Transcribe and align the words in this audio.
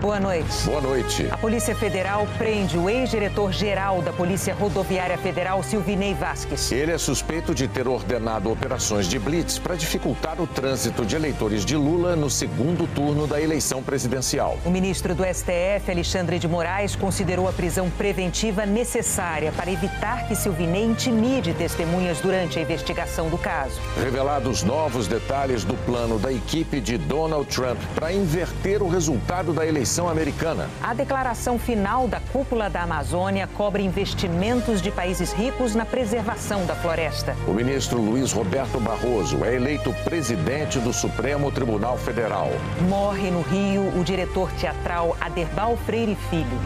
Boa 0.00 0.18
noite. 0.18 0.64
Boa 0.64 0.80
noite. 0.80 1.28
A 1.30 1.36
Polícia 1.36 1.76
Federal 1.76 2.26
prende 2.38 2.78
o 2.78 2.88
ex-diretor-geral 2.88 4.00
da 4.00 4.10
Polícia 4.10 4.54
Rodoviária 4.54 5.18
Federal, 5.18 5.62
Silvinei 5.62 6.14
Vasques. 6.14 6.72
Ele 6.72 6.90
é 6.90 6.96
suspeito 6.96 7.54
de 7.54 7.68
ter 7.68 7.86
ordenado 7.86 8.50
operações 8.50 9.06
de 9.06 9.18
blitz 9.18 9.58
para 9.58 9.74
dificultar 9.74 10.40
o 10.40 10.46
trânsito 10.46 11.04
de 11.04 11.16
eleitores 11.16 11.66
de 11.66 11.76
Lula 11.76 12.16
no 12.16 12.30
segundo 12.30 12.86
turno 12.94 13.26
da 13.26 13.42
eleição 13.42 13.82
presidencial. 13.82 14.56
O 14.64 14.70
ministro 14.70 15.14
do 15.14 15.22
STF, 15.22 15.90
Alexandre 15.90 16.38
de 16.38 16.48
Moraes, 16.48 16.96
considerou 16.96 17.46
a 17.46 17.52
prisão 17.52 17.90
preventiva 17.90 18.64
necessária 18.64 19.52
para 19.52 19.70
evitar 19.70 20.26
que 20.26 20.34
Silvinei 20.34 20.84
intimide 20.84 21.52
testemunhas 21.52 22.20
durante 22.20 22.58
a 22.58 22.62
investigação 22.62 23.28
do 23.28 23.36
caso. 23.36 23.78
Revelados 24.02 24.62
novos 24.62 25.06
detalhes 25.06 25.62
do 25.62 25.74
plano 25.84 26.18
da 26.18 26.32
equipe 26.32 26.80
de 26.80 26.96
Donald 26.96 27.46
Trump 27.54 27.78
para 27.94 28.10
inverter 28.10 28.82
o 28.82 28.88
resultado 28.88 29.52
da 29.52 29.66
eleição 29.66 29.89
eleição 29.90 30.08
americana. 30.08 30.70
A 30.80 30.94
declaração 30.94 31.58
final 31.58 32.06
da 32.06 32.20
cúpula 32.20 32.70
da 32.70 32.82
Amazônia 32.82 33.48
cobre 33.48 33.82
investimentos 33.82 34.80
de 34.80 34.90
países 34.90 35.32
ricos 35.32 35.74
na 35.74 35.84
preservação 35.84 36.64
da 36.64 36.76
floresta. 36.76 37.36
O 37.46 37.52
ministro 37.52 38.00
Luiz 38.00 38.32
Roberto 38.32 38.78
Barroso 38.78 39.44
é 39.44 39.56
eleito 39.56 39.92
presidente 40.04 40.78
do 40.78 40.92
Supremo 40.92 41.50
Tribunal 41.50 41.98
Federal. 41.98 42.50
Morre 42.88 43.30
no 43.30 43.42
Rio 43.42 43.98
o 43.98 44.04
diretor 44.04 44.52
teatral 44.52 45.16
Aderbal 45.20 45.76
Freire 45.76 46.16
Filho. 46.30 46.60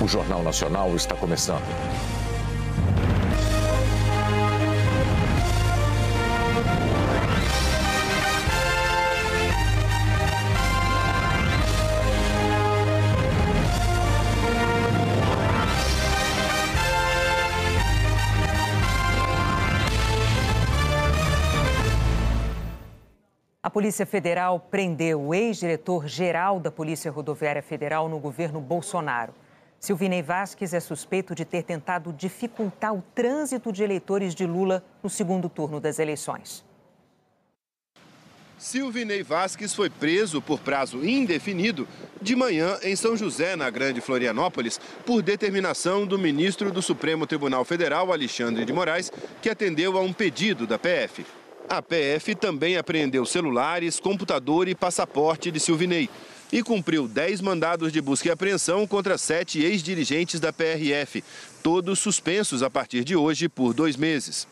O 0.00 0.08
Jornal 0.08 0.42
Nacional 0.42 0.94
está 0.96 1.14
começando. 1.14 2.17
Polícia 23.78 24.04
Federal 24.04 24.58
prendeu 24.58 25.22
o 25.22 25.32
ex-diretor-geral 25.32 26.58
da 26.58 26.68
Polícia 26.68 27.12
Rodoviária 27.12 27.62
Federal 27.62 28.08
no 28.08 28.18
governo 28.18 28.60
Bolsonaro. 28.60 29.32
Silvinei 29.78 30.20
Vasques 30.20 30.74
é 30.74 30.80
suspeito 30.80 31.32
de 31.32 31.44
ter 31.44 31.62
tentado 31.62 32.12
dificultar 32.12 32.92
o 32.92 33.04
trânsito 33.14 33.72
de 33.72 33.84
eleitores 33.84 34.34
de 34.34 34.44
Lula 34.44 34.82
no 35.00 35.08
segundo 35.08 35.48
turno 35.48 35.78
das 35.78 36.00
eleições. 36.00 36.64
Silvinei 38.58 39.22
Vasques 39.22 39.72
foi 39.72 39.88
preso 39.88 40.42
por 40.42 40.58
prazo 40.58 41.06
indefinido 41.06 41.86
de 42.20 42.34
manhã 42.34 42.76
em 42.82 42.96
São 42.96 43.16
José, 43.16 43.54
na 43.54 43.70
Grande 43.70 44.00
Florianópolis, 44.00 44.80
por 45.06 45.22
determinação 45.22 46.04
do 46.04 46.18
ministro 46.18 46.72
do 46.72 46.82
Supremo 46.82 47.28
Tribunal 47.28 47.64
Federal, 47.64 48.12
Alexandre 48.12 48.64
de 48.64 48.72
Moraes, 48.72 49.12
que 49.40 49.48
atendeu 49.48 49.96
a 49.96 50.00
um 50.00 50.12
pedido 50.12 50.66
da 50.66 50.80
PF. 50.80 51.24
A 51.68 51.82
PF 51.82 52.34
também 52.34 52.78
apreendeu 52.78 53.26
celulares, 53.26 54.00
computador 54.00 54.68
e 54.68 54.74
passaporte 54.74 55.50
de 55.50 55.60
Silvinei 55.60 56.08
e 56.50 56.62
cumpriu 56.62 57.06
10 57.06 57.42
mandados 57.42 57.92
de 57.92 58.00
busca 58.00 58.28
e 58.28 58.30
apreensão 58.30 58.86
contra 58.86 59.18
sete 59.18 59.62
ex-dirigentes 59.62 60.40
da 60.40 60.50
PRF, 60.50 61.22
todos 61.62 61.98
suspensos 61.98 62.62
a 62.62 62.70
partir 62.70 63.04
de 63.04 63.14
hoje 63.14 63.50
por 63.50 63.74
dois 63.74 63.96
meses. 63.96 64.48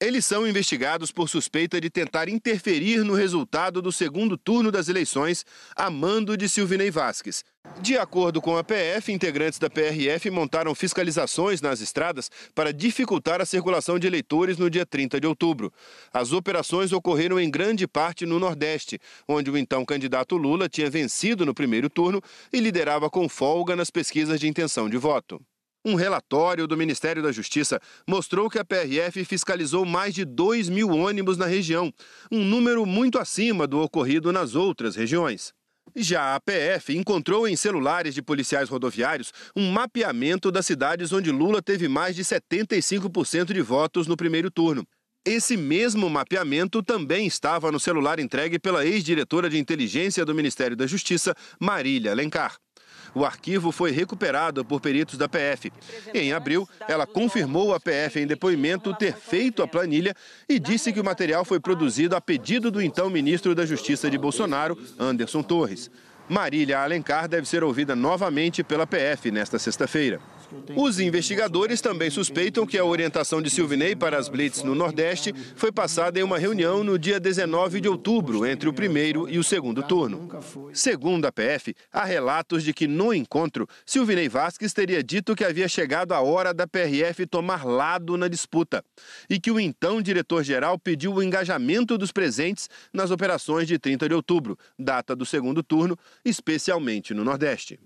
Eles 0.00 0.24
são 0.24 0.46
investigados 0.46 1.10
por 1.10 1.28
suspeita 1.28 1.80
de 1.80 1.90
tentar 1.90 2.28
interferir 2.28 3.04
no 3.04 3.14
resultado 3.14 3.82
do 3.82 3.90
segundo 3.90 4.38
turno 4.38 4.70
das 4.70 4.88
eleições 4.88 5.44
a 5.74 5.90
mando 5.90 6.36
de 6.36 6.48
Silvinei 6.48 6.90
Vasques. 6.90 7.44
De 7.82 7.96
acordo 7.96 8.42
com 8.42 8.58
a 8.58 8.64
PF, 8.64 9.10
integrantes 9.10 9.58
da 9.58 9.70
PRF 9.70 10.28
montaram 10.30 10.74
fiscalizações 10.74 11.62
nas 11.62 11.80
estradas 11.80 12.30
para 12.54 12.74
dificultar 12.74 13.40
a 13.40 13.46
circulação 13.46 13.98
de 13.98 14.06
eleitores 14.06 14.58
no 14.58 14.68
dia 14.68 14.84
30 14.84 15.18
de 15.18 15.26
outubro. 15.26 15.72
As 16.12 16.32
operações 16.32 16.92
ocorreram 16.92 17.40
em 17.40 17.50
grande 17.50 17.88
parte 17.88 18.26
no 18.26 18.38
Nordeste, 18.38 18.98
onde 19.26 19.50
o 19.50 19.56
então 19.56 19.84
candidato 19.84 20.36
Lula 20.36 20.68
tinha 20.68 20.90
vencido 20.90 21.46
no 21.46 21.54
primeiro 21.54 21.88
turno 21.88 22.20
e 22.52 22.60
liderava 22.60 23.08
com 23.08 23.28
folga 23.30 23.74
nas 23.74 23.90
pesquisas 23.90 24.38
de 24.38 24.46
intenção 24.46 24.88
de 24.88 24.98
voto. 24.98 25.40
Um 25.82 25.94
relatório 25.94 26.66
do 26.66 26.76
Ministério 26.76 27.22
da 27.22 27.32
Justiça 27.32 27.80
mostrou 28.06 28.50
que 28.50 28.58
a 28.58 28.64
PRF 28.64 29.24
fiscalizou 29.24 29.86
mais 29.86 30.14
de 30.14 30.26
2 30.26 30.68
mil 30.68 30.90
ônibus 30.90 31.38
na 31.38 31.46
região, 31.46 31.90
um 32.30 32.44
número 32.44 32.84
muito 32.84 33.18
acima 33.18 33.66
do 33.66 33.80
ocorrido 33.80 34.30
nas 34.30 34.54
outras 34.54 34.94
regiões. 34.94 35.54
Já 35.96 36.34
a 36.34 36.40
PF 36.40 36.96
encontrou 36.96 37.48
em 37.48 37.56
celulares 37.56 38.14
de 38.14 38.22
policiais 38.22 38.68
rodoviários 38.68 39.32
um 39.56 39.70
mapeamento 39.70 40.50
das 40.50 40.66
cidades 40.66 41.12
onde 41.12 41.30
Lula 41.30 41.60
teve 41.60 41.88
mais 41.88 42.14
de 42.14 42.22
75% 42.22 43.52
de 43.52 43.60
votos 43.60 44.06
no 44.06 44.16
primeiro 44.16 44.50
turno. 44.50 44.86
Esse 45.26 45.56
mesmo 45.56 46.08
mapeamento 46.08 46.82
também 46.82 47.26
estava 47.26 47.70
no 47.70 47.78
celular 47.78 48.18
entregue 48.18 48.58
pela 48.58 48.86
ex-diretora 48.86 49.50
de 49.50 49.58
inteligência 49.58 50.24
do 50.24 50.34
Ministério 50.34 50.76
da 50.76 50.86
Justiça, 50.86 51.34
Marília 51.60 52.12
Alencar. 52.12 52.56
O 53.14 53.24
arquivo 53.24 53.72
foi 53.72 53.90
recuperado 53.90 54.64
por 54.64 54.80
peritos 54.80 55.18
da 55.18 55.28
PF. 55.28 55.72
Em 56.14 56.32
abril, 56.32 56.68
ela 56.88 57.06
confirmou 57.06 57.74
à 57.74 57.80
PF 57.80 58.20
em 58.20 58.26
depoimento 58.26 58.94
ter 58.94 59.14
feito 59.14 59.62
a 59.62 59.68
planilha 59.68 60.14
e 60.48 60.58
disse 60.58 60.92
que 60.92 61.00
o 61.00 61.04
material 61.04 61.44
foi 61.44 61.60
produzido 61.60 62.14
a 62.14 62.20
pedido 62.20 62.70
do 62.70 62.80
então 62.80 63.10
ministro 63.10 63.54
da 63.54 63.66
Justiça 63.66 64.10
de 64.10 64.18
Bolsonaro, 64.18 64.78
Anderson 64.98 65.42
Torres. 65.42 65.90
Marília 66.28 66.78
Alencar 66.78 67.28
deve 67.28 67.48
ser 67.48 67.64
ouvida 67.64 67.96
novamente 67.96 68.62
pela 68.62 68.86
PF 68.86 69.32
nesta 69.32 69.58
sexta-feira. 69.58 70.20
Os 70.76 70.98
investigadores 70.98 71.80
também 71.80 72.10
suspeitam 72.10 72.66
que 72.66 72.78
a 72.78 72.84
orientação 72.84 73.40
de 73.42 73.50
Silvinei 73.50 73.94
para 73.94 74.18
as 74.18 74.28
blitz 74.28 74.62
no 74.62 74.74
Nordeste 74.74 75.34
foi 75.54 75.72
passada 75.72 76.18
em 76.18 76.22
uma 76.22 76.38
reunião 76.38 76.82
no 76.82 76.98
dia 76.98 77.20
19 77.20 77.80
de 77.80 77.88
outubro, 77.88 78.46
entre 78.46 78.68
o 78.68 78.72
primeiro 78.72 79.28
e 79.28 79.38
o 79.38 79.44
segundo 79.44 79.82
turno. 79.82 80.28
Segundo 80.72 81.26
a 81.26 81.32
PF, 81.32 81.74
há 81.92 82.04
relatos 82.04 82.62
de 82.62 82.72
que 82.72 82.86
no 82.86 83.12
encontro, 83.12 83.66
Silvinei 83.84 84.28
Vasques 84.28 84.72
teria 84.72 85.02
dito 85.02 85.34
que 85.34 85.44
havia 85.44 85.68
chegado 85.68 86.12
a 86.12 86.20
hora 86.20 86.52
da 86.52 86.66
PRF 86.66 87.26
tomar 87.26 87.64
lado 87.64 88.16
na 88.16 88.28
disputa 88.28 88.84
e 89.28 89.38
que 89.38 89.50
o 89.50 89.60
então 89.60 90.00
diretor-geral 90.02 90.78
pediu 90.78 91.14
o 91.14 91.22
engajamento 91.22 91.98
dos 91.98 92.12
presentes 92.12 92.68
nas 92.92 93.10
operações 93.10 93.66
de 93.66 93.78
30 93.78 94.08
de 94.08 94.14
outubro, 94.14 94.58
data 94.78 95.14
do 95.14 95.26
segundo 95.26 95.62
turno, 95.62 95.98
especialmente 96.24 97.14
no 97.14 97.24
Nordeste. 97.24 97.78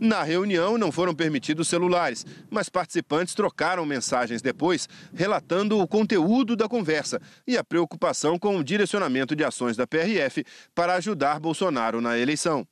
Na 0.00 0.22
reunião 0.22 0.78
não 0.78 0.90
foram 0.90 1.14
permitidos 1.14 1.68
celulares, 1.68 2.24
mas 2.48 2.70
participantes 2.70 3.34
trocaram 3.34 3.84
mensagens 3.84 4.40
depois, 4.40 4.88
relatando 5.12 5.78
o 5.78 5.86
conteúdo 5.86 6.56
da 6.56 6.66
conversa 6.66 7.20
e 7.46 7.58
a 7.58 7.62
preocupação 7.62 8.38
com 8.38 8.56
o 8.56 8.64
direcionamento 8.64 9.36
de 9.36 9.44
ações 9.44 9.76
da 9.76 9.86
PRF 9.86 10.42
para 10.74 10.94
ajudar 10.94 11.38
Bolsonaro 11.38 12.00
na 12.00 12.18
eleição. 12.18 12.66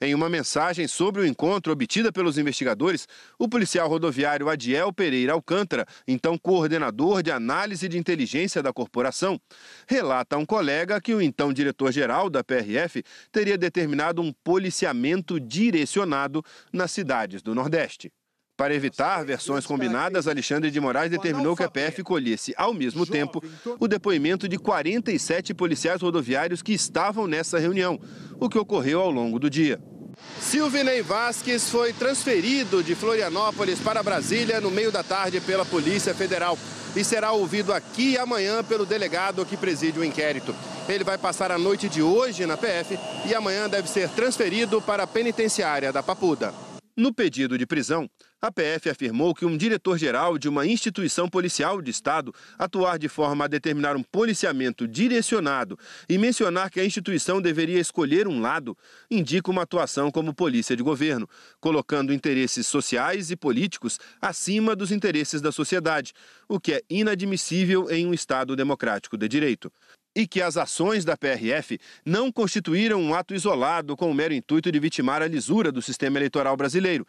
Em 0.00 0.14
uma 0.14 0.28
mensagem 0.28 0.86
sobre 0.86 1.22
o 1.22 1.26
encontro 1.26 1.72
obtida 1.72 2.12
pelos 2.12 2.36
investigadores, 2.36 3.08
o 3.38 3.48
policial 3.48 3.88
rodoviário 3.88 4.48
Adiel 4.48 4.92
Pereira 4.92 5.32
Alcântara, 5.32 5.86
então 6.06 6.36
coordenador 6.36 7.22
de 7.22 7.30
análise 7.30 7.88
de 7.88 7.96
inteligência 7.96 8.62
da 8.62 8.72
corporação, 8.72 9.40
relata 9.88 10.36
a 10.36 10.38
um 10.38 10.44
colega 10.44 11.00
que 11.00 11.14
o 11.14 11.22
então 11.22 11.52
diretor-geral 11.52 12.28
da 12.28 12.44
PRF 12.44 13.02
teria 13.32 13.56
determinado 13.56 14.20
um 14.20 14.32
policiamento 14.44 15.40
direcionado 15.40 16.44
nas 16.72 16.90
cidades 16.90 17.40
do 17.40 17.54
Nordeste. 17.54 18.12
Para 18.56 18.74
evitar 18.74 19.22
versões 19.22 19.66
combinadas, 19.66 20.26
Alexandre 20.26 20.70
de 20.70 20.80
Moraes 20.80 21.10
determinou 21.10 21.54
que 21.54 21.62
a 21.62 21.68
PF 21.68 22.02
colhesse, 22.02 22.54
ao 22.56 22.72
mesmo 22.72 23.04
tempo, 23.04 23.44
o 23.78 23.86
depoimento 23.86 24.48
de 24.48 24.56
47 24.56 25.52
policiais 25.52 26.00
rodoviários 26.00 26.62
que 26.62 26.72
estavam 26.72 27.26
nessa 27.26 27.58
reunião, 27.58 28.00
o 28.40 28.48
que 28.48 28.58
ocorreu 28.58 29.00
ao 29.00 29.10
longo 29.10 29.38
do 29.38 29.48
dia. 29.48 29.80
Silvinei 30.40 31.02
Vasques 31.02 31.68
foi 31.68 31.92
transferido 31.92 32.82
de 32.82 32.94
Florianópolis 32.94 33.78
para 33.78 34.02
Brasília 34.02 34.60
no 34.60 34.70
meio 34.70 34.90
da 34.90 35.02
tarde 35.02 35.40
pela 35.40 35.64
Polícia 35.64 36.14
Federal 36.14 36.58
e 36.94 37.04
será 37.04 37.32
ouvido 37.32 37.72
aqui 37.72 38.16
amanhã 38.16 38.64
pelo 38.64 38.86
delegado 38.86 39.44
que 39.44 39.56
preside 39.56 39.98
o 39.98 40.04
inquérito. 40.04 40.54
Ele 40.88 41.04
vai 41.04 41.18
passar 41.18 41.52
a 41.52 41.58
noite 41.58 41.88
de 41.88 42.00
hoje 42.00 42.46
na 42.46 42.56
PF 42.56 42.98
e 43.26 43.34
amanhã 43.34 43.68
deve 43.68 43.88
ser 43.88 44.08
transferido 44.10 44.80
para 44.80 45.02
a 45.02 45.06
penitenciária 45.06 45.92
da 45.92 46.02
Papuda. 46.02 46.65
No 46.98 47.12
pedido 47.12 47.58
de 47.58 47.66
prisão, 47.66 48.08
a 48.40 48.50
PF 48.50 48.88
afirmou 48.88 49.34
que 49.34 49.44
um 49.44 49.54
diretor-geral 49.54 50.38
de 50.38 50.48
uma 50.48 50.66
instituição 50.66 51.28
policial 51.28 51.82
de 51.82 51.90
Estado 51.90 52.34
atuar 52.58 52.98
de 52.98 53.06
forma 53.06 53.44
a 53.44 53.48
determinar 53.48 53.96
um 53.96 54.02
policiamento 54.02 54.88
direcionado 54.88 55.78
e 56.08 56.16
mencionar 56.16 56.70
que 56.70 56.80
a 56.80 56.84
instituição 56.86 57.42
deveria 57.42 57.78
escolher 57.78 58.26
um 58.26 58.40
lado 58.40 58.74
indica 59.10 59.50
uma 59.50 59.64
atuação 59.64 60.10
como 60.10 60.32
polícia 60.32 60.74
de 60.74 60.82
governo, 60.82 61.28
colocando 61.60 62.14
interesses 62.14 62.66
sociais 62.66 63.30
e 63.30 63.36
políticos 63.36 63.98
acima 64.18 64.74
dos 64.74 64.90
interesses 64.90 65.42
da 65.42 65.52
sociedade, 65.52 66.14
o 66.48 66.58
que 66.58 66.72
é 66.72 66.82
inadmissível 66.88 67.90
em 67.90 68.06
um 68.06 68.14
Estado 68.14 68.56
democrático 68.56 69.18
de 69.18 69.28
direito. 69.28 69.70
E 70.16 70.26
que 70.26 70.40
as 70.40 70.56
ações 70.56 71.04
da 71.04 71.14
PRF 71.14 71.78
não 72.02 72.32
constituíram 72.32 72.98
um 72.98 73.14
ato 73.14 73.34
isolado 73.34 73.94
com 73.94 74.10
o 74.10 74.14
mero 74.14 74.32
intuito 74.32 74.72
de 74.72 74.80
vitimar 74.80 75.20
a 75.20 75.28
lisura 75.28 75.70
do 75.70 75.82
sistema 75.82 76.18
eleitoral 76.18 76.56
brasileiro, 76.56 77.06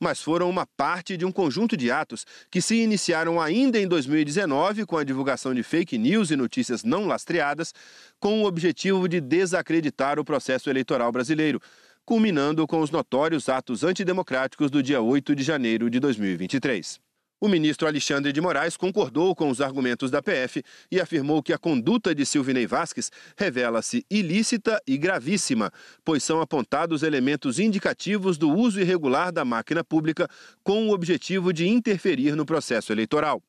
mas 0.00 0.20
foram 0.20 0.50
uma 0.50 0.66
parte 0.66 1.16
de 1.16 1.24
um 1.24 1.30
conjunto 1.30 1.76
de 1.76 1.88
atos 1.88 2.26
que 2.50 2.60
se 2.60 2.74
iniciaram 2.74 3.40
ainda 3.40 3.78
em 3.78 3.86
2019 3.86 4.86
com 4.86 4.96
a 4.96 5.04
divulgação 5.04 5.54
de 5.54 5.62
fake 5.62 5.96
news 5.96 6.32
e 6.32 6.36
notícias 6.36 6.82
não 6.82 7.06
lastreadas, 7.06 7.72
com 8.18 8.42
o 8.42 8.46
objetivo 8.46 9.08
de 9.08 9.20
desacreditar 9.20 10.18
o 10.18 10.24
processo 10.24 10.68
eleitoral 10.68 11.12
brasileiro, 11.12 11.62
culminando 12.04 12.66
com 12.66 12.80
os 12.80 12.90
notórios 12.90 13.48
atos 13.48 13.84
antidemocráticos 13.84 14.68
do 14.68 14.82
dia 14.82 15.00
8 15.00 15.36
de 15.36 15.44
janeiro 15.44 15.88
de 15.88 16.00
2023. 16.00 17.07
O 17.40 17.46
ministro 17.46 17.86
Alexandre 17.86 18.32
de 18.32 18.40
Moraes 18.40 18.76
concordou 18.76 19.32
com 19.32 19.48
os 19.48 19.60
argumentos 19.60 20.10
da 20.10 20.20
PF 20.20 20.60
e 20.90 21.00
afirmou 21.00 21.40
que 21.40 21.52
a 21.52 21.58
conduta 21.58 22.12
de 22.12 22.26
Silvinei 22.26 22.66
Vasques 22.66 23.12
revela-se 23.36 24.04
ilícita 24.10 24.82
e 24.84 24.98
gravíssima, 24.98 25.70
pois 26.04 26.24
são 26.24 26.40
apontados 26.40 27.04
elementos 27.04 27.60
indicativos 27.60 28.36
do 28.38 28.50
uso 28.50 28.80
irregular 28.80 29.30
da 29.30 29.44
máquina 29.44 29.84
pública 29.84 30.28
com 30.64 30.88
o 30.88 30.92
objetivo 30.92 31.52
de 31.52 31.68
interferir 31.68 32.34
no 32.34 32.44
processo 32.44 32.92
eleitoral 32.92 33.40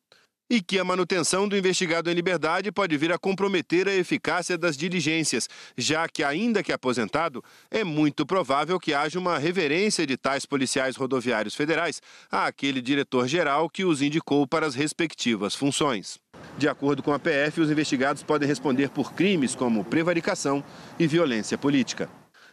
e 0.50 0.62
que 0.62 0.80
a 0.80 0.84
manutenção 0.84 1.48
do 1.48 1.58
investigado 1.58 2.10
em 2.10 2.14
liberdade 2.14 2.72
pode 2.72 2.98
vir 2.98 3.12
a 3.12 3.18
comprometer 3.18 3.88
a 3.88 3.94
eficácia 3.94 4.58
das 4.58 4.76
diligências, 4.76 5.48
já 5.78 6.08
que, 6.08 6.24
ainda 6.24 6.64
que 6.64 6.72
aposentado, 6.72 7.44
é 7.70 7.84
muito 7.84 8.26
provável 8.26 8.80
que 8.80 8.94
haja 8.94 9.20
uma 9.20 9.38
reverência 9.38 10.08
de 10.08 10.18
tais 10.18 10.46
policiais 10.46 10.96
rodoviários 10.96 11.56
federais 11.56 12.02
àquele 12.32 12.82
diretor-geral 12.82 13.70
que 13.70 13.86
os 13.86 14.02
indicou 14.02 14.48
para 14.48 14.66
as 14.66 14.76
respectivas 14.76 15.54
funções. 15.54 16.20
De 16.58 16.68
acordo 16.68 17.04
com 17.04 17.14
a 17.14 17.20
PF, 17.20 17.62
os 17.62 17.70
investigados 17.70 18.24
podem 18.24 18.48
responder 18.48 18.90
por 18.90 19.14
crimes 19.14 19.56
como 19.56 19.84
prevaricação 19.84 20.64
e 20.98 21.06
violência 21.06 21.58
política. 21.58 22.10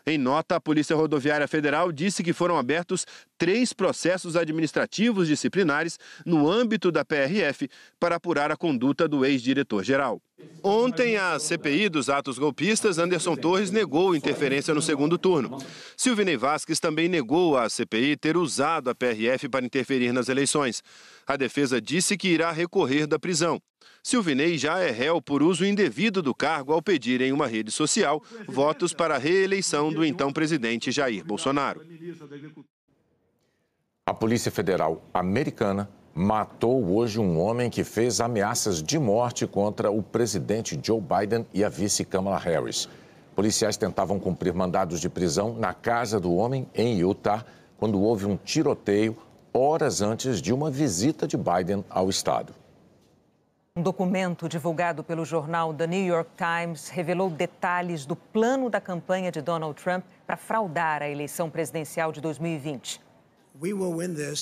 Em 0.08 0.16
nota, 0.16 0.54
a 0.54 0.60
Polícia 0.60 0.94
Rodoviária 0.94 1.48
Federal 1.48 1.90
disse 1.90 2.22
que 2.22 2.32
foram 2.32 2.56
abertos 2.56 3.04
três 3.36 3.72
processos 3.72 4.36
administrativos 4.36 5.26
disciplinares 5.26 5.98
no 6.24 6.48
âmbito 6.48 6.92
da 6.92 7.04
PRF 7.04 7.68
para 7.98 8.14
apurar 8.14 8.52
a 8.52 8.56
conduta 8.56 9.08
do 9.08 9.26
ex-diretor-geral. 9.26 10.22
Ontem, 10.62 11.16
a 11.16 11.40
CPI 11.40 11.88
dos 11.88 12.08
atos 12.08 12.38
golpistas, 12.38 12.98
Anderson 12.98 13.34
Torres 13.34 13.72
negou 13.72 14.14
interferência 14.14 14.72
no 14.72 14.80
segundo 14.80 15.18
turno. 15.18 15.58
Silvinei 15.96 16.36
Vasques 16.36 16.78
também 16.78 17.08
negou 17.08 17.58
à 17.58 17.68
CPI 17.68 18.16
ter 18.16 18.36
usado 18.36 18.88
a 18.88 18.94
PRF 18.94 19.48
para 19.48 19.66
interferir 19.66 20.12
nas 20.12 20.28
eleições. 20.28 20.84
A 21.26 21.36
defesa 21.36 21.80
disse 21.80 22.16
que 22.16 22.28
irá 22.28 22.52
recorrer 22.52 23.08
da 23.08 23.18
prisão. 23.18 23.60
Silvinei 24.06 24.56
já 24.56 24.78
é 24.78 24.92
réu 24.92 25.20
por 25.20 25.42
uso 25.42 25.66
indevido 25.66 26.22
do 26.22 26.32
cargo 26.32 26.72
ao 26.72 26.80
pedir 26.80 27.20
em 27.20 27.32
uma 27.32 27.48
rede 27.48 27.72
social 27.72 28.22
votos 28.46 28.92
para 28.92 29.16
a 29.16 29.18
reeleição 29.18 29.92
do 29.92 30.04
então 30.04 30.32
presidente 30.32 30.92
Jair 30.92 31.24
Bolsonaro. 31.24 31.84
A 34.06 34.14
Polícia 34.14 34.52
Federal 34.52 35.02
Americana 35.12 35.90
matou 36.14 36.88
hoje 36.94 37.18
um 37.18 37.40
homem 37.40 37.68
que 37.68 37.82
fez 37.82 38.20
ameaças 38.20 38.80
de 38.80 38.96
morte 38.96 39.44
contra 39.44 39.90
o 39.90 40.00
presidente 40.00 40.78
Joe 40.80 41.00
Biden 41.00 41.44
e 41.52 41.64
a 41.64 41.68
vice 41.68 42.04
Kamala 42.04 42.38
Harris. 42.38 42.88
Policiais 43.34 43.76
tentavam 43.76 44.20
cumprir 44.20 44.54
mandados 44.54 45.00
de 45.00 45.08
prisão 45.08 45.56
na 45.58 45.74
casa 45.74 46.20
do 46.20 46.32
homem 46.32 46.68
em 46.76 47.00
Utah 47.00 47.44
quando 47.76 48.00
houve 48.00 48.24
um 48.24 48.36
tiroteio 48.36 49.16
horas 49.52 50.00
antes 50.00 50.40
de 50.40 50.52
uma 50.52 50.70
visita 50.70 51.26
de 51.26 51.36
Biden 51.36 51.84
ao 51.90 52.08
estado. 52.08 52.54
Um 53.78 53.82
documento 53.82 54.49
divulgado 54.49 55.05
pelo 55.05 55.23
jornal 55.23 55.75
The 55.75 55.87
New 55.87 56.06
York 56.06 56.31
Times 56.34 56.88
revelou 56.88 57.28
detalhes 57.28 58.06
do 58.06 58.17
plano 58.17 58.70
da 58.70 58.81
campanha 58.81 59.31
de 59.31 59.43
Donald 59.43 59.78
Trump 59.78 60.02
para 60.26 60.34
fraudar 60.34 61.02
a 61.02 61.11
eleição 61.11 61.50
presidencial 61.50 62.11
de 62.11 62.19
2020. 62.23 63.02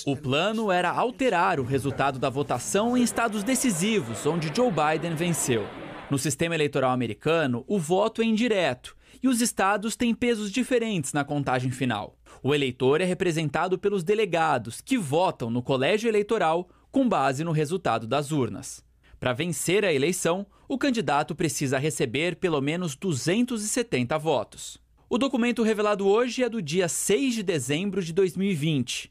O 0.07 0.17
plano 0.17 0.71
era 0.71 0.89
alterar 0.89 1.59
o 1.59 1.65
resultado 1.65 2.17
da 2.17 2.31
votação 2.31 2.97
em 2.97 3.03
estados 3.03 3.43
decisivos, 3.43 4.25
onde 4.25 4.55
Joe 4.55 4.71
Biden 4.71 5.17
venceu. 5.17 5.67
No 6.09 6.17
sistema 6.17 6.55
eleitoral 6.55 6.93
americano, 6.93 7.65
o 7.67 7.77
voto 7.77 8.23
é 8.23 8.25
indireto 8.25 8.97
e 9.21 9.27
os 9.27 9.41
estados 9.41 9.97
têm 9.97 10.15
pesos 10.15 10.49
diferentes 10.49 11.13
na 11.13 11.25
contagem 11.25 11.73
final. 11.73 12.17
O 12.41 12.55
eleitor 12.55 13.01
é 13.01 13.05
representado 13.05 13.81
pelos 13.81 14.05
delegados, 14.05 14.81
que 14.81 14.97
votam 14.97 15.51
no 15.51 15.61
colégio 15.61 16.09
eleitoral 16.09 16.69
com 16.93 17.09
base 17.09 17.43
no 17.43 17.51
resultado 17.51 18.07
das 18.07 18.31
urnas. 18.31 18.85
Para 19.25 19.33
vencer 19.33 19.87
a 19.87 19.91
eleição, 19.91 20.45
o 20.69 20.77
candidato 20.77 21.35
precisa 21.35 21.79
receber 21.79 22.37
pelo 22.37 22.61
menos 22.61 22.95
270 22.95 24.19
votos. 24.19 24.77
O 25.09 25.17
documento 25.17 25.63
revelado 25.63 26.07
hoje 26.07 26.43
é 26.43 26.49
do 26.51 26.61
dia 26.61 26.89
6 26.89 27.37
de 27.37 27.43
dezembro 27.43 28.03
de 28.03 28.13
2020. 28.13 29.11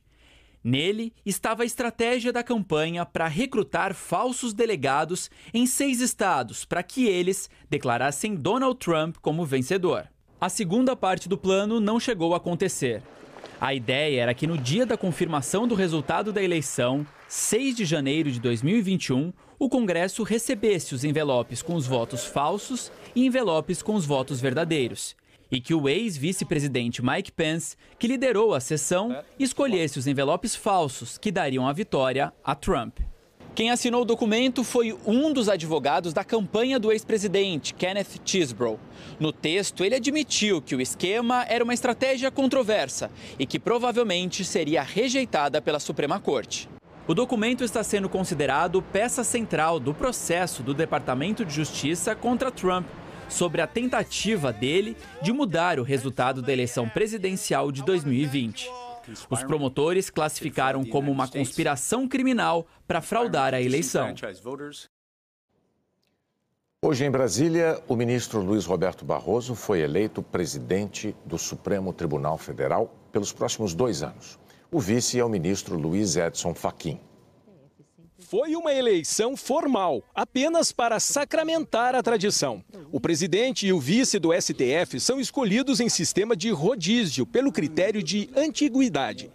Nele 0.64 1.12
estava 1.26 1.64
a 1.64 1.66
estratégia 1.66 2.32
da 2.32 2.44
campanha 2.44 3.04
para 3.08 3.28
recrutar 3.28 3.96
falsos 3.96 4.54
delegados 4.54 5.32
em 5.52 5.66
seis 5.66 6.00
estados 6.00 6.64
para 6.64 6.84
que 6.84 7.08
eles 7.08 7.50
declarassem 7.68 8.36
Donald 8.36 8.78
Trump 8.78 9.16
como 9.20 9.44
vencedor. 9.44 10.08
A 10.40 10.48
segunda 10.48 10.96
parte 10.96 11.28
do 11.28 11.40
plano 11.40 11.80
não 11.80 12.00
chegou 12.00 12.36
a 12.36 12.38
acontecer. 12.38 13.02
A 13.60 13.74
ideia 13.74 14.22
era 14.22 14.34
que 14.34 14.46
no 14.46 14.58
dia 14.58 14.86
da 14.86 14.98
confirmação 14.98 15.68
do 15.68 15.74
resultado 15.74 16.32
da 16.32 16.44
eleição, 16.44 17.04
6 17.28 17.78
de 17.78 17.86
janeiro 17.86 18.30
de 18.30 18.40
2021, 18.40 19.34
o 19.64 19.70
Congresso 19.70 20.24
recebesse 20.24 20.94
os 20.94 21.06
envelopes 21.06 21.62
com 21.62 21.76
os 21.76 21.88
votos 21.88 22.26
falsos 22.26 22.92
e 23.16 23.26
envelopes 23.26 23.82
com 23.82 23.96
os 23.96 24.06
votos 24.06 24.42
verdadeiros. 24.42 25.16
E 25.50 25.62
que 25.62 25.74
o 25.74 25.88
ex-vice-presidente 25.88 27.02
Mike 27.02 27.32
Pence, 27.32 27.78
que 27.98 28.06
liderou 28.06 28.54
a 28.54 28.60
sessão, 28.60 29.24
escolhesse 29.40 29.98
os 29.98 30.06
envelopes 30.06 30.54
falsos 30.54 31.18
que 31.18 31.32
dariam 31.32 31.66
a 31.66 31.72
vitória 31.72 32.34
a 32.44 32.54
Trump. 32.54 33.00
Quem 33.56 33.72
assinou 33.72 34.02
o 34.02 34.06
documento 34.06 34.66
foi 34.66 34.98
um 35.06 35.32
dos 35.32 35.48
advogados 35.48 36.12
da 36.12 36.26
campanha 36.26 36.78
do 36.78 36.92
ex-presidente, 36.92 37.74
Kenneth 37.74 38.20
Chesebrough. 38.26 38.80
No 39.18 39.32
texto, 39.32 39.86
ele 39.86 39.96
admitiu 39.96 40.62
que 40.62 40.76
o 40.76 40.82
esquema 40.82 41.46
era 41.48 41.64
uma 41.64 41.74
estratégia 41.74 42.30
controversa 42.30 43.10
e 43.40 43.46
que 43.46 43.60
provavelmente 43.60 44.44
seria 44.44 44.84
rejeitada 44.84 45.62
pela 45.62 45.80
Suprema 45.80 46.20
Corte. 46.20 46.68
O 47.06 47.14
documento 47.14 47.66
está 47.66 47.84
sendo 47.84 48.08
considerado 48.08 48.82
peça 48.82 49.26
central 49.26 49.78
do 49.78 49.94
processo 49.94 50.64
do 50.64 50.74
Departamento 50.74 51.44
de 51.44 51.54
Justiça 51.54 52.16
contra 52.16 52.50
Trump 52.50 52.88
sobre 53.28 53.62
a 53.62 53.68
tentativa 53.68 54.54
dele 54.54 54.96
de 55.22 55.34
mudar 55.34 55.80
o 55.80 55.84
resultado 55.84 56.42
da 56.42 56.54
eleição 56.54 56.88
presidencial 56.88 57.74
de 57.74 57.84
2020. 57.84 58.70
Os 59.30 59.44
promotores 59.44 60.10
classificaram 60.10 60.86
como 60.86 61.12
uma 61.12 61.28
conspiração 61.28 62.08
criminal 62.08 62.66
para 62.88 63.02
fraudar 63.02 63.54
a 63.54 63.62
eleição. 63.62 64.16
Hoje 66.82 67.04
em 67.04 67.12
Brasília, 67.12 67.82
o 67.86 67.98
ministro 67.98 68.40
Luiz 68.42 68.66
Roberto 68.66 69.04
Barroso 69.04 69.56
foi 69.56 69.82
eleito 69.82 70.24
presidente 70.24 71.14
do 71.26 71.38
Supremo 71.38 71.92
Tribunal 71.92 72.38
Federal 72.38 72.94
pelos 73.12 73.34
próximos 73.34 73.74
dois 73.74 74.04
anos. 74.04 74.40
O 74.74 74.80
vice 74.80 75.20
é 75.20 75.24
o 75.24 75.30
ministro 75.30 75.78
Luiz 75.78 76.16
Edson 76.16 76.56
Fachin. 76.56 77.00
Foi 78.18 78.56
uma 78.56 78.74
eleição 78.74 79.38
formal, 79.38 80.02
apenas 80.16 80.72
para 80.72 81.00
sacramentar 81.00 81.94
a 81.94 82.02
tradição. 82.02 82.64
O 82.92 83.00
presidente 83.00 83.68
e 83.68 83.72
o 83.72 83.80
vice 83.80 84.18
do 84.18 84.30
STF 84.34 85.00
são 85.00 85.20
escolhidos 85.20 85.80
em 85.80 85.90
sistema 85.90 86.36
de 86.36 86.50
rodízio, 86.50 87.24
pelo 87.24 87.52
critério 87.52 88.02
de 88.02 88.32
antiguidade. 88.36 89.32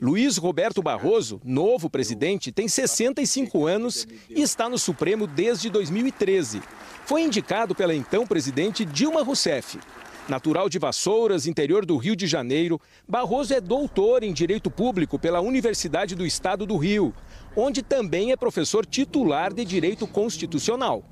Luiz 0.00 0.36
Roberto 0.36 0.80
Barroso, 0.80 1.40
novo 1.44 1.90
presidente, 1.90 2.52
tem 2.52 2.68
65 2.68 3.66
anos 3.66 4.06
e 4.30 4.40
está 4.40 4.68
no 4.68 4.78
Supremo 4.78 5.26
desde 5.26 5.68
2013. 5.68 6.62
Foi 7.04 7.22
indicado 7.22 7.74
pela 7.74 7.92
então 7.92 8.24
presidente 8.24 8.84
Dilma 8.84 9.24
Rousseff. 9.24 9.80
Natural 10.28 10.68
de 10.68 10.76
Vassouras, 10.76 11.46
interior 11.46 11.86
do 11.86 11.96
Rio 11.96 12.16
de 12.16 12.26
Janeiro, 12.26 12.80
Barroso 13.06 13.54
é 13.54 13.60
doutor 13.60 14.24
em 14.24 14.32
Direito 14.32 14.68
Público 14.68 15.20
pela 15.20 15.40
Universidade 15.40 16.16
do 16.16 16.26
Estado 16.26 16.66
do 16.66 16.76
Rio, 16.76 17.14
onde 17.54 17.80
também 17.80 18.32
é 18.32 18.36
professor 18.36 18.84
titular 18.84 19.54
de 19.54 19.64
Direito 19.64 20.04
Constitucional. 20.04 21.04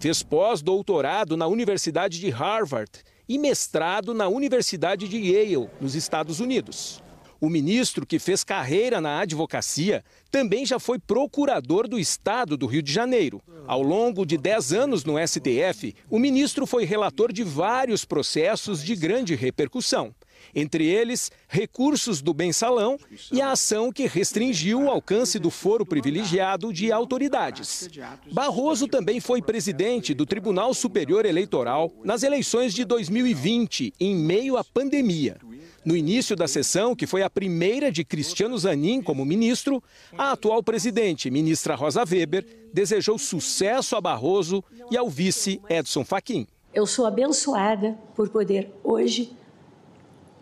Fez 0.00 0.22
pós-doutorado 0.22 1.36
na 1.36 1.46
Universidade 1.46 2.18
de 2.18 2.30
Harvard 2.30 2.90
e 3.28 3.38
mestrado 3.38 4.14
na 4.14 4.26
Universidade 4.26 5.06
de 5.06 5.18
Yale, 5.18 5.68
nos 5.78 5.94
Estados 5.94 6.40
Unidos. 6.40 7.02
O 7.42 7.50
ministro, 7.50 8.06
que 8.06 8.20
fez 8.20 8.44
carreira 8.44 9.00
na 9.00 9.18
advocacia, 9.18 10.04
também 10.30 10.64
já 10.64 10.78
foi 10.78 10.96
procurador 10.96 11.88
do 11.88 11.98
Estado 11.98 12.56
do 12.56 12.66
Rio 12.66 12.80
de 12.80 12.92
Janeiro. 12.92 13.42
Ao 13.66 13.82
longo 13.82 14.24
de 14.24 14.38
10 14.38 14.72
anos 14.72 15.04
no 15.04 15.14
STF, 15.18 15.92
o 16.08 16.20
ministro 16.20 16.68
foi 16.68 16.84
relator 16.84 17.32
de 17.32 17.42
vários 17.42 18.04
processos 18.04 18.80
de 18.80 18.94
grande 18.94 19.34
repercussão. 19.34 20.14
Entre 20.54 20.86
eles, 20.86 21.30
recursos 21.48 22.20
do 22.20 22.34
mensalão 22.34 22.98
e 23.30 23.40
a 23.40 23.52
ação 23.52 23.92
que 23.92 24.06
restringiu 24.06 24.82
o 24.82 24.90
alcance 24.90 25.38
do 25.38 25.50
foro 25.50 25.84
privilegiado 25.86 26.72
de 26.72 26.92
autoridades. 26.92 27.88
Barroso 28.30 28.86
também 28.88 29.20
foi 29.20 29.40
presidente 29.40 30.14
do 30.14 30.26
Tribunal 30.26 30.74
Superior 30.74 31.24
Eleitoral 31.24 31.92
nas 32.04 32.22
eleições 32.22 32.74
de 32.74 32.84
2020, 32.84 33.94
em 33.98 34.14
meio 34.14 34.56
à 34.56 34.64
pandemia. 34.64 35.36
No 35.84 35.96
início 35.96 36.36
da 36.36 36.46
sessão, 36.46 36.94
que 36.94 37.08
foi 37.08 37.22
a 37.22 37.30
primeira 37.30 37.90
de 37.90 38.04
Cristiano 38.04 38.56
Zanin 38.56 39.02
como 39.02 39.24
ministro, 39.24 39.82
a 40.16 40.32
atual 40.32 40.62
presidente, 40.62 41.28
ministra 41.28 41.74
Rosa 41.74 42.04
Weber, 42.08 42.46
desejou 42.72 43.18
sucesso 43.18 43.96
a 43.96 44.00
Barroso 44.00 44.62
e 44.90 44.96
ao 44.96 45.10
vice 45.10 45.60
Edson 45.68 46.04
Fachin. 46.04 46.46
Eu 46.72 46.86
sou 46.86 47.04
abençoada 47.04 47.98
por 48.14 48.28
poder 48.28 48.72
hoje 48.84 49.32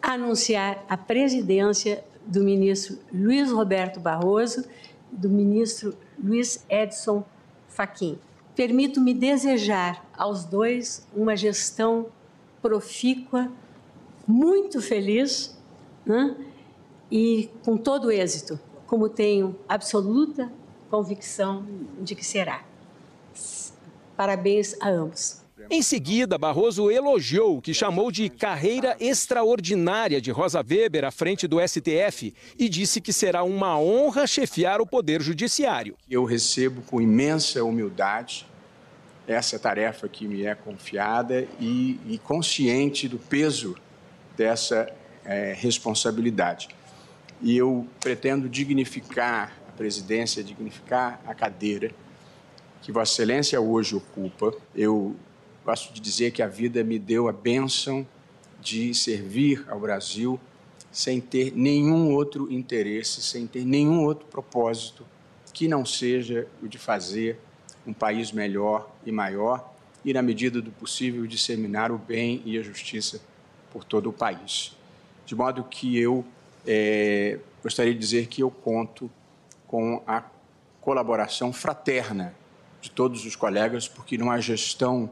anunciar 0.02 0.84
a 0.88 0.96
presidência 0.96 2.04
do 2.26 2.42
ministro 2.42 2.98
Luiz 3.12 3.50
Roberto 3.50 4.00
Barroso 4.00 4.64
do 5.10 5.28
ministro 5.28 5.96
Luiz 6.22 6.64
Edson 6.68 7.24
Fachin. 7.68 8.18
Permito-me 8.54 9.14
desejar 9.14 10.04
aos 10.16 10.44
dois 10.44 11.06
uma 11.14 11.36
gestão 11.36 12.06
profícua 12.60 13.50
muito 14.26 14.80
feliz 14.80 15.56
né? 16.04 16.36
e 17.10 17.50
com 17.64 17.76
todo 17.76 18.12
êxito, 18.12 18.60
como 18.86 19.08
tenho 19.08 19.56
absoluta 19.68 20.52
convicção 20.90 21.64
de 22.00 22.14
que 22.14 22.24
será. 22.24 22.62
Parabéns 24.16 24.76
a 24.80 24.90
ambos. 24.90 25.39
Em 25.68 25.82
seguida, 25.82 26.38
Barroso 26.38 26.90
elogiou 26.90 27.58
o 27.58 27.62
que 27.62 27.74
chamou 27.74 28.10
de 28.10 28.28
carreira 28.30 28.96
extraordinária 29.00 30.20
de 30.20 30.30
Rosa 30.30 30.64
Weber 30.66 31.04
à 31.04 31.10
frente 31.10 31.46
do 31.46 31.58
STF 31.60 32.32
e 32.58 32.68
disse 32.68 33.00
que 33.00 33.12
será 33.12 33.42
uma 33.42 33.78
honra 33.78 34.26
chefiar 34.26 34.80
o 34.80 34.86
Poder 34.86 35.20
Judiciário. 35.20 35.96
Eu 36.08 36.24
recebo 36.24 36.82
com 36.82 37.00
imensa 37.00 37.62
humildade 37.64 38.46
essa 39.26 39.58
tarefa 39.58 40.08
que 40.08 40.26
me 40.26 40.44
é 40.44 40.54
confiada 40.54 41.46
e, 41.60 42.00
e 42.08 42.18
consciente 42.18 43.06
do 43.06 43.18
peso 43.18 43.76
dessa 44.36 44.90
é, 45.24 45.54
responsabilidade. 45.56 46.68
E 47.42 47.56
eu 47.56 47.86
pretendo 48.00 48.48
dignificar 48.48 49.56
a 49.68 49.72
presidência, 49.72 50.42
dignificar 50.42 51.20
a 51.26 51.34
cadeira 51.34 51.90
que 52.82 52.90
Vossa 52.90 53.12
Excelência 53.12 53.60
hoje 53.60 53.94
ocupa. 53.94 54.52
Eu 54.74 55.14
gosto 55.64 55.92
de 55.92 56.00
dizer 56.00 56.30
que 56.32 56.42
a 56.42 56.48
vida 56.48 56.82
me 56.82 56.98
deu 56.98 57.28
a 57.28 57.32
bênção 57.32 58.06
de 58.60 58.94
servir 58.94 59.64
ao 59.68 59.80
Brasil 59.80 60.38
sem 60.92 61.20
ter 61.20 61.52
nenhum 61.54 62.14
outro 62.14 62.52
interesse, 62.52 63.22
sem 63.22 63.46
ter 63.46 63.64
nenhum 63.64 64.04
outro 64.04 64.26
propósito 64.26 65.06
que 65.52 65.68
não 65.68 65.84
seja 65.84 66.48
o 66.62 66.68
de 66.68 66.78
fazer 66.78 67.38
um 67.86 67.92
país 67.92 68.32
melhor 68.32 68.90
e 69.04 69.12
maior 69.12 69.72
e, 70.04 70.12
na 70.12 70.22
medida 70.22 70.60
do 70.60 70.70
possível, 70.70 71.26
disseminar 71.26 71.92
o 71.92 71.98
bem 71.98 72.42
e 72.44 72.58
a 72.58 72.62
justiça 72.62 73.20
por 73.72 73.84
todo 73.84 74.08
o 74.08 74.12
país. 74.12 74.76
De 75.26 75.34
modo 75.34 75.62
que 75.64 75.98
eu 75.98 76.24
é, 76.66 77.38
gostaria 77.62 77.92
de 77.92 77.98
dizer 77.98 78.26
que 78.26 78.42
eu 78.42 78.50
conto 78.50 79.10
com 79.66 80.02
a 80.06 80.24
colaboração 80.80 81.52
fraterna 81.52 82.34
de 82.80 82.90
todos 82.90 83.24
os 83.24 83.36
colegas, 83.36 83.86
porque 83.86 84.16
há 84.20 84.40
gestão 84.40 85.10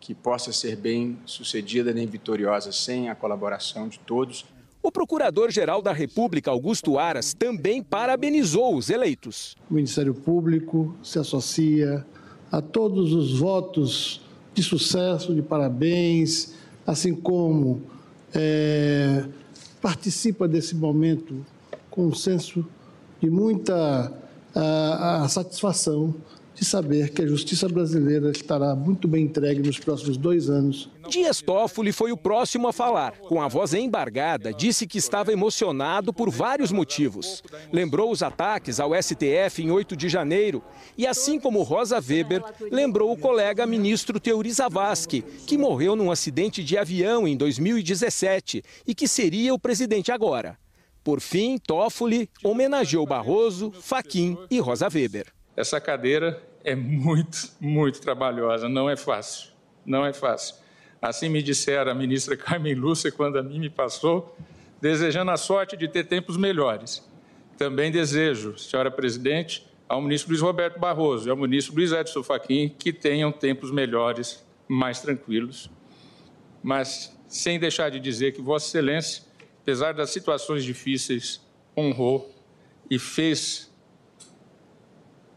que 0.00 0.14
possa 0.14 0.52
ser 0.52 0.76
bem 0.76 1.18
sucedida 1.24 1.92
nem 1.92 2.06
vitoriosa 2.06 2.72
sem 2.72 3.08
a 3.08 3.14
colaboração 3.14 3.88
de 3.88 3.98
todos. 3.98 4.44
O 4.82 4.92
Procurador-Geral 4.92 5.82
da 5.82 5.92
República, 5.92 6.50
Augusto 6.50 6.98
Aras, 6.98 7.34
também 7.34 7.82
parabenizou 7.82 8.76
os 8.76 8.90
eleitos. 8.90 9.56
O 9.70 9.74
Ministério 9.74 10.14
Público 10.14 10.94
se 11.02 11.18
associa 11.18 12.06
a 12.50 12.62
todos 12.62 13.12
os 13.12 13.38
votos 13.38 14.22
de 14.54 14.62
sucesso, 14.62 15.34
de 15.34 15.42
parabéns, 15.42 16.54
assim 16.86 17.14
como 17.14 17.82
é, 18.34 19.24
participa 19.82 20.48
desse 20.48 20.74
momento 20.74 21.44
com 21.90 22.06
um 22.06 22.14
senso 22.14 22.64
de 23.20 23.28
muita 23.28 24.12
a, 24.54 25.24
a 25.24 25.28
satisfação 25.28 26.14
de 26.58 26.64
saber 26.64 27.10
que 27.10 27.22
a 27.22 27.26
justiça 27.26 27.68
brasileira 27.68 28.30
estará 28.30 28.74
muito 28.74 29.06
bem 29.06 29.24
entregue 29.24 29.62
nos 29.62 29.78
próximos 29.78 30.16
dois 30.16 30.50
anos. 30.50 30.90
Dias 31.08 31.40
Toffoli 31.40 31.92
foi 31.92 32.10
o 32.10 32.16
próximo 32.16 32.66
a 32.66 32.72
falar. 32.72 33.12
Com 33.12 33.40
a 33.40 33.46
voz 33.46 33.74
embargada, 33.74 34.52
disse 34.52 34.86
que 34.86 34.98
estava 34.98 35.32
emocionado 35.32 36.12
por 36.12 36.30
vários 36.30 36.72
motivos. 36.72 37.42
Lembrou 37.72 38.10
os 38.10 38.22
ataques 38.22 38.80
ao 38.80 38.90
STF 39.00 39.62
em 39.62 39.70
8 39.70 39.96
de 39.96 40.08
janeiro 40.08 40.62
e, 40.96 41.06
assim 41.06 41.38
como 41.38 41.62
Rosa 41.62 41.96
Weber, 41.96 42.42
lembrou 42.72 43.12
o 43.12 43.16
colega 43.16 43.64
ministro 43.64 44.18
Teori 44.18 44.50
Zavascki, 44.50 45.22
que 45.46 45.56
morreu 45.56 45.94
num 45.94 46.10
acidente 46.10 46.64
de 46.64 46.76
avião 46.76 47.26
em 47.28 47.36
2017 47.36 48.64
e 48.86 48.94
que 48.94 49.06
seria 49.06 49.54
o 49.54 49.58
presidente 49.58 50.10
agora. 50.10 50.58
Por 51.04 51.20
fim, 51.20 51.56
Toffoli 51.56 52.28
homenageou 52.42 53.06
Barroso, 53.06 53.70
Faquim 53.70 54.36
e 54.50 54.58
Rosa 54.58 54.88
Weber. 54.92 55.26
Essa 55.56 55.80
cadeira 55.80 56.40
é 56.68 56.76
muito, 56.76 57.50
muito 57.58 57.98
trabalhosa, 57.98 58.68
não 58.68 58.90
é 58.90 58.96
fácil, 58.96 59.50
não 59.86 60.04
é 60.04 60.12
fácil. 60.12 60.56
Assim 61.00 61.28
me 61.28 61.42
dissera 61.42 61.92
a 61.92 61.94
ministra 61.94 62.36
Carmen 62.38 62.74
Lúcia 62.74 63.10
quando 63.10 63.38
a 63.38 63.42
mim 63.42 63.58
me 63.58 63.70
passou, 63.70 64.36
desejando 64.80 65.30
a 65.30 65.36
sorte 65.38 65.76
de 65.76 65.88
ter 65.88 66.04
tempos 66.04 66.36
melhores. 66.36 67.08
Também 67.56 67.90
desejo, 67.90 68.58
senhora 68.58 68.90
presidente, 68.90 69.66
ao 69.88 70.02
ministro 70.02 70.30
Luiz 70.30 70.42
Roberto 70.42 70.78
Barroso 70.78 71.26
e 71.26 71.30
ao 71.30 71.36
ministro 71.36 71.74
Luiz 71.74 71.90
Edson 71.90 72.22
Fachin 72.22 72.68
que 72.68 72.92
tenham 72.92 73.32
tempos 73.32 73.70
melhores, 73.70 74.46
mais 74.68 75.00
tranquilos. 75.00 75.70
Mas 76.62 77.18
sem 77.26 77.58
deixar 77.58 77.90
de 77.90 77.98
dizer 77.98 78.32
que 78.32 78.42
Vossa 78.42 78.66
Excelência, 78.66 79.24
apesar 79.62 79.94
das 79.94 80.10
situações 80.10 80.62
difíceis, 80.62 81.40
honrou 81.74 82.30
e 82.90 82.98
fez 82.98 83.72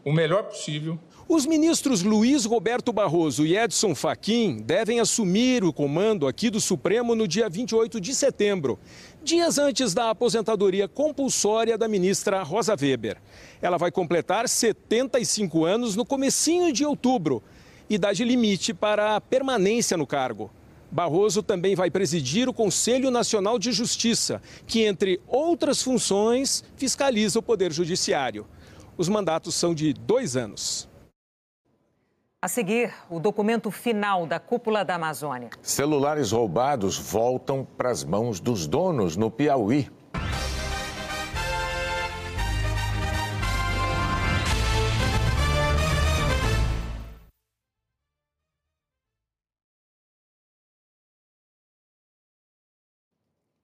o 0.04 0.12
melhor 0.12 0.42
possível 0.42 0.98
os 1.28 1.46
ministros 1.46 2.02
Luiz 2.02 2.44
Roberto 2.44 2.92
Barroso 2.92 3.46
e 3.46 3.56
Edson 3.56 3.94
Fachin 3.94 4.58
devem 4.58 5.00
assumir 5.00 5.64
o 5.64 5.72
comando 5.72 6.26
aqui 6.26 6.50
do 6.50 6.60
Supremo 6.60 7.14
no 7.14 7.28
dia 7.28 7.48
28 7.48 8.00
de 8.00 8.14
setembro, 8.14 8.78
dias 9.22 9.56
antes 9.56 9.94
da 9.94 10.10
aposentadoria 10.10 10.88
compulsória 10.88 11.78
da 11.78 11.86
ministra 11.86 12.42
Rosa 12.42 12.74
Weber. 12.78 13.18
Ela 13.60 13.78
vai 13.78 13.90
completar 13.90 14.48
75 14.48 15.64
anos 15.64 15.96
no 15.96 16.04
comecinho 16.04 16.72
de 16.72 16.84
outubro, 16.84 17.42
idade 17.88 18.24
limite 18.24 18.74
para 18.74 19.16
a 19.16 19.20
permanência 19.20 19.96
no 19.96 20.06
cargo. 20.06 20.50
Barroso 20.90 21.42
também 21.42 21.74
vai 21.74 21.90
presidir 21.90 22.48
o 22.48 22.52
Conselho 22.52 23.10
Nacional 23.10 23.58
de 23.58 23.72
Justiça, 23.72 24.42
que, 24.66 24.82
entre 24.82 25.18
outras 25.26 25.80
funções, 25.82 26.62
fiscaliza 26.76 27.38
o 27.38 27.42
Poder 27.42 27.72
Judiciário. 27.72 28.46
Os 28.98 29.08
mandatos 29.08 29.54
são 29.54 29.74
de 29.74 29.94
dois 29.94 30.36
anos. 30.36 30.91
A 32.44 32.48
seguir, 32.48 32.92
o 33.08 33.20
documento 33.20 33.70
final 33.70 34.26
da 34.26 34.40
cúpula 34.40 34.84
da 34.84 34.96
Amazônia. 34.96 35.50
Celulares 35.62 36.32
roubados 36.32 36.98
voltam 36.98 37.64
para 37.78 37.88
as 37.88 38.02
mãos 38.02 38.40
dos 38.40 38.66
donos 38.66 39.16
no 39.16 39.30
Piauí. 39.30 39.88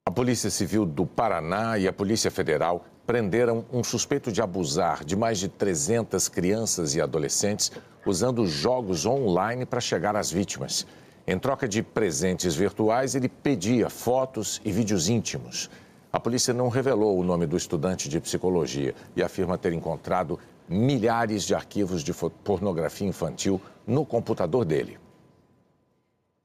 A 0.08 0.10
Polícia 0.10 0.48
Civil 0.48 0.86
do 0.86 1.04
Paraná 1.04 1.76
e 1.76 1.86
a 1.86 1.92
Polícia 1.92 2.30
Federal 2.30 2.82
prenderam 3.06 3.66
um 3.70 3.84
suspeito 3.84 4.32
de 4.32 4.40
abusar 4.40 5.04
de 5.04 5.14
mais 5.14 5.38
de 5.38 5.48
300 5.48 6.28
crianças 6.28 6.94
e 6.94 7.00
adolescentes 7.02 7.70
usando 8.06 8.46
jogos 8.46 9.04
online 9.04 9.66
para 9.66 9.82
chegar 9.82 10.16
às 10.16 10.32
vítimas. 10.32 10.86
Em 11.26 11.38
troca 11.38 11.68
de 11.68 11.82
presentes 11.82 12.54
virtuais, 12.54 13.14
ele 13.14 13.28
pedia 13.28 13.90
fotos 13.90 14.62
e 14.64 14.72
vídeos 14.72 15.10
íntimos. 15.10 15.68
A 16.10 16.18
polícia 16.18 16.54
não 16.54 16.70
revelou 16.70 17.18
o 17.18 17.22
nome 17.22 17.44
do 17.44 17.58
estudante 17.58 18.08
de 18.08 18.18
psicologia 18.18 18.94
e 19.14 19.22
afirma 19.22 19.58
ter 19.58 19.74
encontrado 19.74 20.38
milhares 20.66 21.44
de 21.44 21.54
arquivos 21.54 22.02
de 22.02 22.14
pornografia 22.14 23.06
infantil 23.06 23.60
no 23.86 24.06
computador 24.06 24.64
dele. 24.64 24.98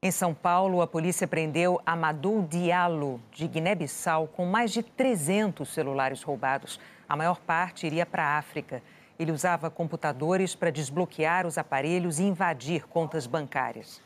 Em 0.06 0.10
São 0.10 0.34
Paulo, 0.34 0.82
a 0.82 0.86
polícia 0.86 1.26
prendeu 1.26 1.80
Amadou 1.86 2.42
Diallo, 2.42 3.18
de 3.32 3.48
Guiné-Bissau, 3.48 4.28
com 4.28 4.44
mais 4.44 4.70
de 4.70 4.82
300 4.82 5.66
celulares 5.66 6.22
roubados. 6.22 6.78
A 7.08 7.16
maior 7.16 7.40
parte 7.40 7.86
iria 7.86 8.04
para 8.04 8.22
a 8.22 8.36
África. 8.36 8.82
Ele 9.18 9.32
usava 9.32 9.70
computadores 9.70 10.54
para 10.54 10.68
desbloquear 10.68 11.46
os 11.46 11.56
aparelhos 11.56 12.18
e 12.18 12.24
invadir 12.24 12.86
contas 12.86 13.26
bancárias. 13.26 14.02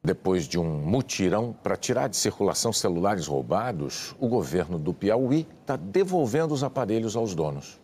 Depois 0.00 0.46
de 0.46 0.60
um 0.60 0.78
mutirão 0.78 1.52
para 1.60 1.76
tirar 1.76 2.06
de 2.06 2.16
circulação 2.16 2.72
celulares 2.72 3.26
roubados, 3.26 4.14
o 4.20 4.28
governo 4.28 4.78
do 4.78 4.94
Piauí 4.94 5.44
está 5.60 5.74
devolvendo 5.74 6.54
os 6.54 6.62
aparelhos 6.62 7.16
aos 7.16 7.34
donos. 7.34 7.80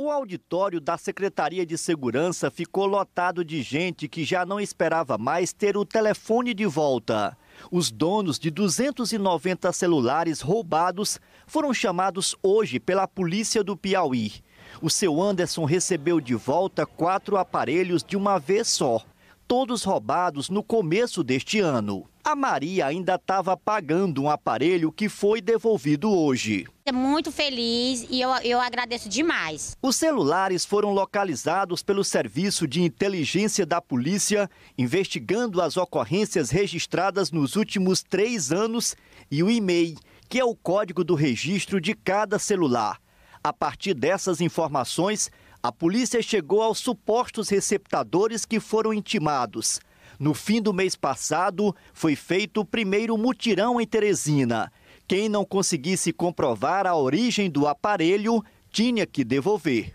O 0.00 0.12
auditório 0.12 0.80
da 0.80 0.96
Secretaria 0.96 1.66
de 1.66 1.76
Segurança 1.76 2.52
ficou 2.52 2.86
lotado 2.86 3.44
de 3.44 3.60
gente 3.62 4.06
que 4.06 4.22
já 4.22 4.46
não 4.46 4.60
esperava 4.60 5.18
mais 5.18 5.52
ter 5.52 5.76
o 5.76 5.84
telefone 5.84 6.54
de 6.54 6.64
volta. 6.66 7.36
Os 7.68 7.90
donos 7.90 8.38
de 8.38 8.48
290 8.48 9.72
celulares 9.72 10.40
roubados 10.40 11.18
foram 11.48 11.74
chamados 11.74 12.36
hoje 12.40 12.78
pela 12.78 13.08
polícia 13.08 13.64
do 13.64 13.76
Piauí. 13.76 14.34
O 14.80 14.88
seu 14.88 15.20
Anderson 15.20 15.64
recebeu 15.64 16.20
de 16.20 16.36
volta 16.36 16.86
quatro 16.86 17.36
aparelhos 17.36 18.04
de 18.04 18.16
uma 18.16 18.38
vez 18.38 18.68
só 18.68 19.04
todos 19.48 19.82
roubados 19.82 20.50
no 20.50 20.62
começo 20.62 21.24
deste 21.24 21.58
ano. 21.58 22.04
A 22.28 22.36
Maria 22.36 22.84
ainda 22.84 23.14
estava 23.14 23.56
pagando 23.56 24.22
um 24.22 24.28
aparelho 24.28 24.92
que 24.92 25.08
foi 25.08 25.40
devolvido 25.40 26.12
hoje. 26.12 26.66
É 26.84 26.92
muito 26.92 27.32
feliz 27.32 28.06
e 28.10 28.20
eu, 28.20 28.28
eu 28.44 28.60
agradeço 28.60 29.08
demais. 29.08 29.74
Os 29.80 29.96
celulares 29.96 30.62
foram 30.62 30.92
localizados 30.92 31.82
pelo 31.82 32.04
Serviço 32.04 32.68
de 32.68 32.82
Inteligência 32.82 33.64
da 33.64 33.80
Polícia, 33.80 34.46
investigando 34.76 35.62
as 35.62 35.78
ocorrências 35.78 36.50
registradas 36.50 37.32
nos 37.32 37.56
últimos 37.56 38.02
três 38.02 38.52
anos, 38.52 38.94
e 39.30 39.42
o 39.42 39.50
e-mail, 39.50 39.96
que 40.28 40.38
é 40.38 40.44
o 40.44 40.54
código 40.54 41.02
do 41.02 41.14
registro 41.14 41.80
de 41.80 41.94
cada 41.94 42.38
celular. 42.38 43.00
A 43.42 43.54
partir 43.54 43.94
dessas 43.94 44.42
informações, 44.42 45.30
a 45.62 45.72
polícia 45.72 46.20
chegou 46.20 46.60
aos 46.60 46.78
supostos 46.78 47.48
receptadores 47.48 48.44
que 48.44 48.60
foram 48.60 48.92
intimados. 48.92 49.80
No 50.18 50.34
fim 50.34 50.60
do 50.60 50.72
mês 50.72 50.96
passado, 50.96 51.74
foi 51.92 52.16
feito 52.16 52.60
o 52.60 52.64
primeiro 52.64 53.16
mutirão 53.16 53.80
em 53.80 53.86
Teresina. 53.86 54.72
Quem 55.06 55.28
não 55.28 55.44
conseguisse 55.44 56.12
comprovar 56.12 56.86
a 56.86 56.96
origem 56.96 57.48
do 57.48 57.68
aparelho 57.68 58.42
tinha 58.70 59.06
que 59.06 59.22
devolver. 59.22 59.92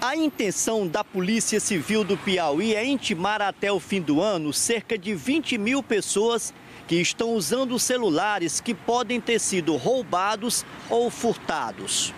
A 0.00 0.16
intenção 0.16 0.88
da 0.88 1.04
Polícia 1.04 1.60
Civil 1.60 2.02
do 2.02 2.18
Piauí 2.18 2.74
é 2.74 2.84
intimar 2.84 3.40
até 3.40 3.70
o 3.70 3.78
fim 3.78 4.00
do 4.00 4.20
ano 4.20 4.52
cerca 4.52 4.98
de 4.98 5.14
20 5.14 5.56
mil 5.58 5.80
pessoas 5.80 6.52
que 6.88 6.96
estão 6.96 7.34
usando 7.34 7.78
celulares 7.78 8.60
que 8.60 8.74
podem 8.74 9.20
ter 9.20 9.38
sido 9.38 9.76
roubados 9.76 10.66
ou 10.90 11.08
furtados. 11.08 12.12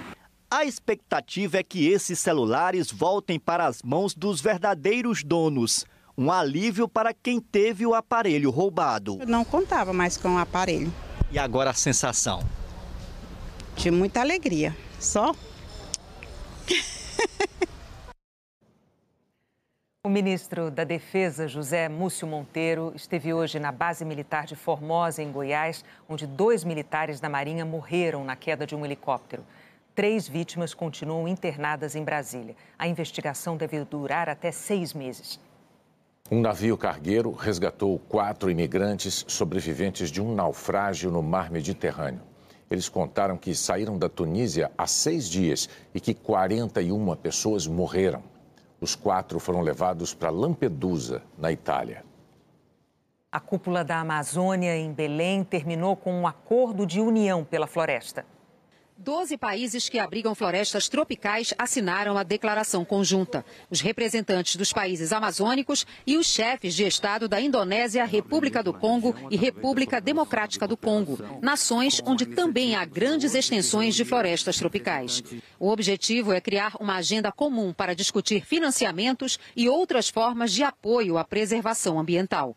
A 0.51 0.65
expectativa 0.65 1.59
é 1.59 1.63
que 1.63 1.89
esses 1.89 2.19
celulares 2.19 2.91
voltem 2.91 3.39
para 3.39 3.67
as 3.67 3.83
mãos 3.83 4.15
dos 4.15 4.41
verdadeiros 4.41 5.23
donos. 5.23 5.85
Um 6.17 6.31
alívio 6.31 6.89
para 6.89 7.13
quem 7.13 7.41
teve 7.41 7.85
o 7.85 7.93
aparelho 7.93 8.49
roubado. 8.49 9.19
Eu 9.21 9.27
não 9.27 9.45
contava 9.45 9.93
mais 9.93 10.17
com 10.17 10.37
o 10.37 10.39
aparelho. 10.39 10.93
E 11.33 11.39
agora 11.41 11.71
a 11.71 11.75
sensação? 11.75 12.41
De 13.75 13.91
muita 13.91 14.21
alegria. 14.21 14.77
Só. 15.01 15.35
O 20.05 20.09
ministro 20.09 20.71
da 20.71 20.85
Defesa, 20.85 21.49
José 21.49 21.89
Múcio 21.89 22.29
Monteiro, 22.29 22.93
esteve 22.95 23.35
hoje 23.35 23.59
na 23.59 23.73
base 23.73 24.05
militar 24.05 24.47
de 24.47 24.55
Formosa, 24.55 25.21
em 25.21 25.33
Goiás, 25.33 25.85
onde 26.09 26.27
dois 26.27 26.63
militares 26.63 27.19
da 27.19 27.29
Marinha 27.29 27.65
morreram 27.65 28.23
na 28.23 28.37
queda 28.37 28.67
de 28.67 28.77
um 28.77 28.85
helicóptero. 28.85 29.43
Três 29.95 30.29
vítimas 30.29 30.75
continuam 30.75 31.27
internadas 31.27 31.97
em 31.97 32.05
Brasília. 32.05 32.55
A 32.79 32.87
investigação 32.87 33.57
deve 33.57 33.85
durar 33.85 34.29
até 34.29 34.53
seis 34.53 34.93
meses. 34.93 35.41
Um 36.31 36.41
navio 36.41 36.79
cargueiro 36.79 37.33
resgatou 37.33 37.99
quatro 37.99 38.51
imigrantes 38.51 39.27
sobreviventes 39.29 40.11
de 40.11 40.23
um 40.23 40.35
naufrágio 40.35 41.11
no 41.11 41.23
mar 41.23 41.51
Mediterrâneo. 41.51 42.23
Eles 42.71 42.89
contaram 42.89 43.37
que 43.37 43.55
saíram 43.55 43.99
da 43.99 44.09
Tunísia 44.09 44.73
há 44.77 44.87
seis 44.87 45.29
dias 45.29 45.69
e 45.95 46.01
que 46.01 46.15
41 46.15 47.15
pessoas 47.17 47.67
morreram. 47.67 48.23
Os 48.81 48.95
quatro 48.95 49.39
foram 49.39 49.61
levados 49.61 50.15
para 50.15 50.31
Lampedusa, 50.31 51.21
na 51.37 51.53
Itália. 51.53 52.03
A 53.31 53.39
cúpula 53.39 53.85
da 53.85 54.01
Amazônia, 54.01 54.75
em 54.75 54.91
Belém, 54.95 55.45
terminou 55.45 55.95
com 55.95 56.11
um 56.11 56.27
acordo 56.27 56.87
de 56.87 57.03
união 57.03 57.45
pela 57.45 57.67
floresta. 57.67 58.25
Doze 58.97 59.37
países 59.37 59.89
que 59.89 59.99
abrigam 59.99 60.37
florestas 60.37 60.89
tropicais 60.89 61.53
assinaram 61.59 62.17
a 62.17 62.23
declaração 62.23 62.85
conjunta. 62.85 63.45
Os 63.69 63.81
representantes 63.81 64.55
dos 64.55 64.73
países 64.73 65.13
amazônicos 65.13 65.85
e 66.07 66.17
os 66.17 66.27
chefes 66.27 66.75
de 66.75 66.85
Estado 66.85 67.29
da 67.29 67.41
Indonésia, 67.41 68.05
República 68.05 68.63
do 68.63 68.73
Congo 68.73 69.13
e 69.31 69.37
República 69.37 70.01
Democrática 70.01 70.69
do 70.69 70.77
Congo, 70.77 71.19
nações 71.43 72.01
onde 72.07 72.25
também 72.25 72.77
há 72.77 72.85
grandes 72.85 73.35
extensões 73.35 73.97
de 73.97 74.05
florestas 74.05 74.59
tropicais. 74.59 75.25
O 75.59 75.71
objetivo 75.71 76.33
é 76.33 76.41
criar 76.41 76.77
uma 76.79 76.95
agenda 76.95 77.33
comum 77.33 77.73
para 77.73 77.97
discutir 77.97 78.47
financiamentos 78.47 79.41
e 79.57 79.69
outras 79.69 80.09
formas 80.09 80.53
de 80.53 80.63
apoio 80.63 81.19
à 81.19 81.25
preservação 81.25 81.99
ambiental. 81.99 82.57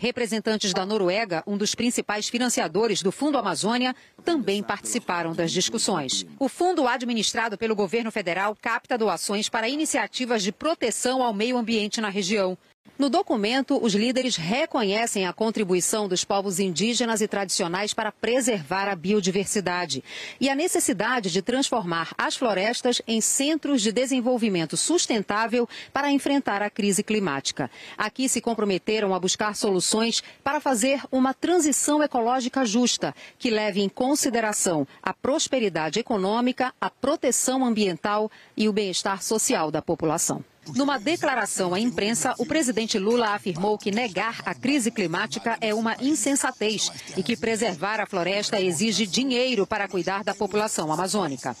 Representantes 0.00 0.72
da 0.72 0.86
Noruega, 0.86 1.42
um 1.44 1.56
dos 1.56 1.74
principais 1.74 2.28
financiadores 2.28 3.02
do 3.02 3.10
Fundo 3.10 3.36
Amazônia, 3.36 3.96
também 4.24 4.62
participaram 4.62 5.34
das 5.34 5.50
discussões. 5.50 6.24
O 6.38 6.48
fundo 6.48 6.86
administrado 6.86 7.58
pelo 7.58 7.74
governo 7.74 8.12
federal 8.12 8.56
capta 8.62 8.96
doações 8.96 9.48
para 9.48 9.68
iniciativas 9.68 10.44
de 10.44 10.52
proteção 10.52 11.20
ao 11.20 11.34
meio 11.34 11.58
ambiente 11.58 12.00
na 12.00 12.10
região. 12.10 12.56
No 12.96 13.08
documento, 13.08 13.78
os 13.82 13.94
líderes 13.94 14.36
reconhecem 14.36 15.26
a 15.26 15.32
contribuição 15.32 16.08
dos 16.08 16.24
povos 16.24 16.58
indígenas 16.58 17.20
e 17.20 17.28
tradicionais 17.28 17.92
para 17.92 18.10
preservar 18.10 18.88
a 18.88 18.96
biodiversidade 18.96 20.02
e 20.40 20.48
a 20.48 20.54
necessidade 20.54 21.30
de 21.30 21.42
transformar 21.42 22.12
as 22.16 22.36
florestas 22.36 23.02
em 23.06 23.20
centros 23.20 23.82
de 23.82 23.92
desenvolvimento 23.92 24.76
sustentável 24.76 25.68
para 25.92 26.10
enfrentar 26.10 26.62
a 26.62 26.70
crise 26.70 27.02
climática. 27.02 27.70
Aqui 27.96 28.28
se 28.28 28.40
comprometeram 28.40 29.14
a 29.14 29.20
buscar 29.20 29.54
soluções 29.54 30.22
para 30.42 30.60
fazer 30.60 31.00
uma 31.10 31.34
transição 31.34 32.02
ecológica 32.02 32.64
justa, 32.64 33.14
que 33.38 33.50
leve 33.50 33.80
em 33.80 33.88
consideração 33.88 34.86
a 35.02 35.12
prosperidade 35.12 36.00
econômica, 36.00 36.72
a 36.80 36.90
proteção 36.90 37.64
ambiental 37.64 38.30
e 38.56 38.68
o 38.68 38.72
bem-estar 38.72 39.22
social 39.22 39.70
da 39.70 39.82
população. 39.82 40.44
Numa 40.74 40.98
declaração 40.98 41.72
à 41.72 41.80
imprensa, 41.80 42.34
o 42.38 42.44
presidente 42.44 42.98
Lula 42.98 43.34
afirmou 43.34 43.78
que 43.78 43.90
negar 43.90 44.40
a 44.44 44.54
crise 44.54 44.90
climática 44.90 45.56
é 45.60 45.72
uma 45.72 45.96
insensatez 46.00 46.90
e 47.16 47.22
que 47.22 47.36
preservar 47.36 48.00
a 48.00 48.06
floresta 48.06 48.60
exige 48.60 49.06
dinheiro 49.06 49.66
para 49.66 49.88
cuidar 49.88 50.22
da 50.22 50.34
população 50.34 50.92
amazônica. 50.92 51.56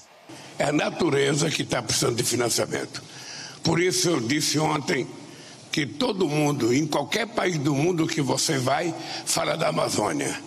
É 0.58 0.64
a 0.64 0.72
natureza 0.72 1.50
que 1.50 1.62
está 1.62 1.82
precisando 1.82 2.16
de 2.16 2.24
financiamento. 2.24 3.02
Por 3.62 3.80
isso 3.80 4.08
eu 4.08 4.20
disse 4.20 4.58
ontem 4.58 5.06
que 5.72 5.86
todo 5.86 6.28
mundo, 6.28 6.74
em 6.74 6.86
qualquer 6.86 7.26
país 7.26 7.58
do 7.58 7.74
mundo 7.74 8.06
que 8.06 8.20
você 8.20 8.58
vai, 8.58 8.94
fala 9.24 9.56
da 9.56 9.68
Amazônia. 9.68 10.40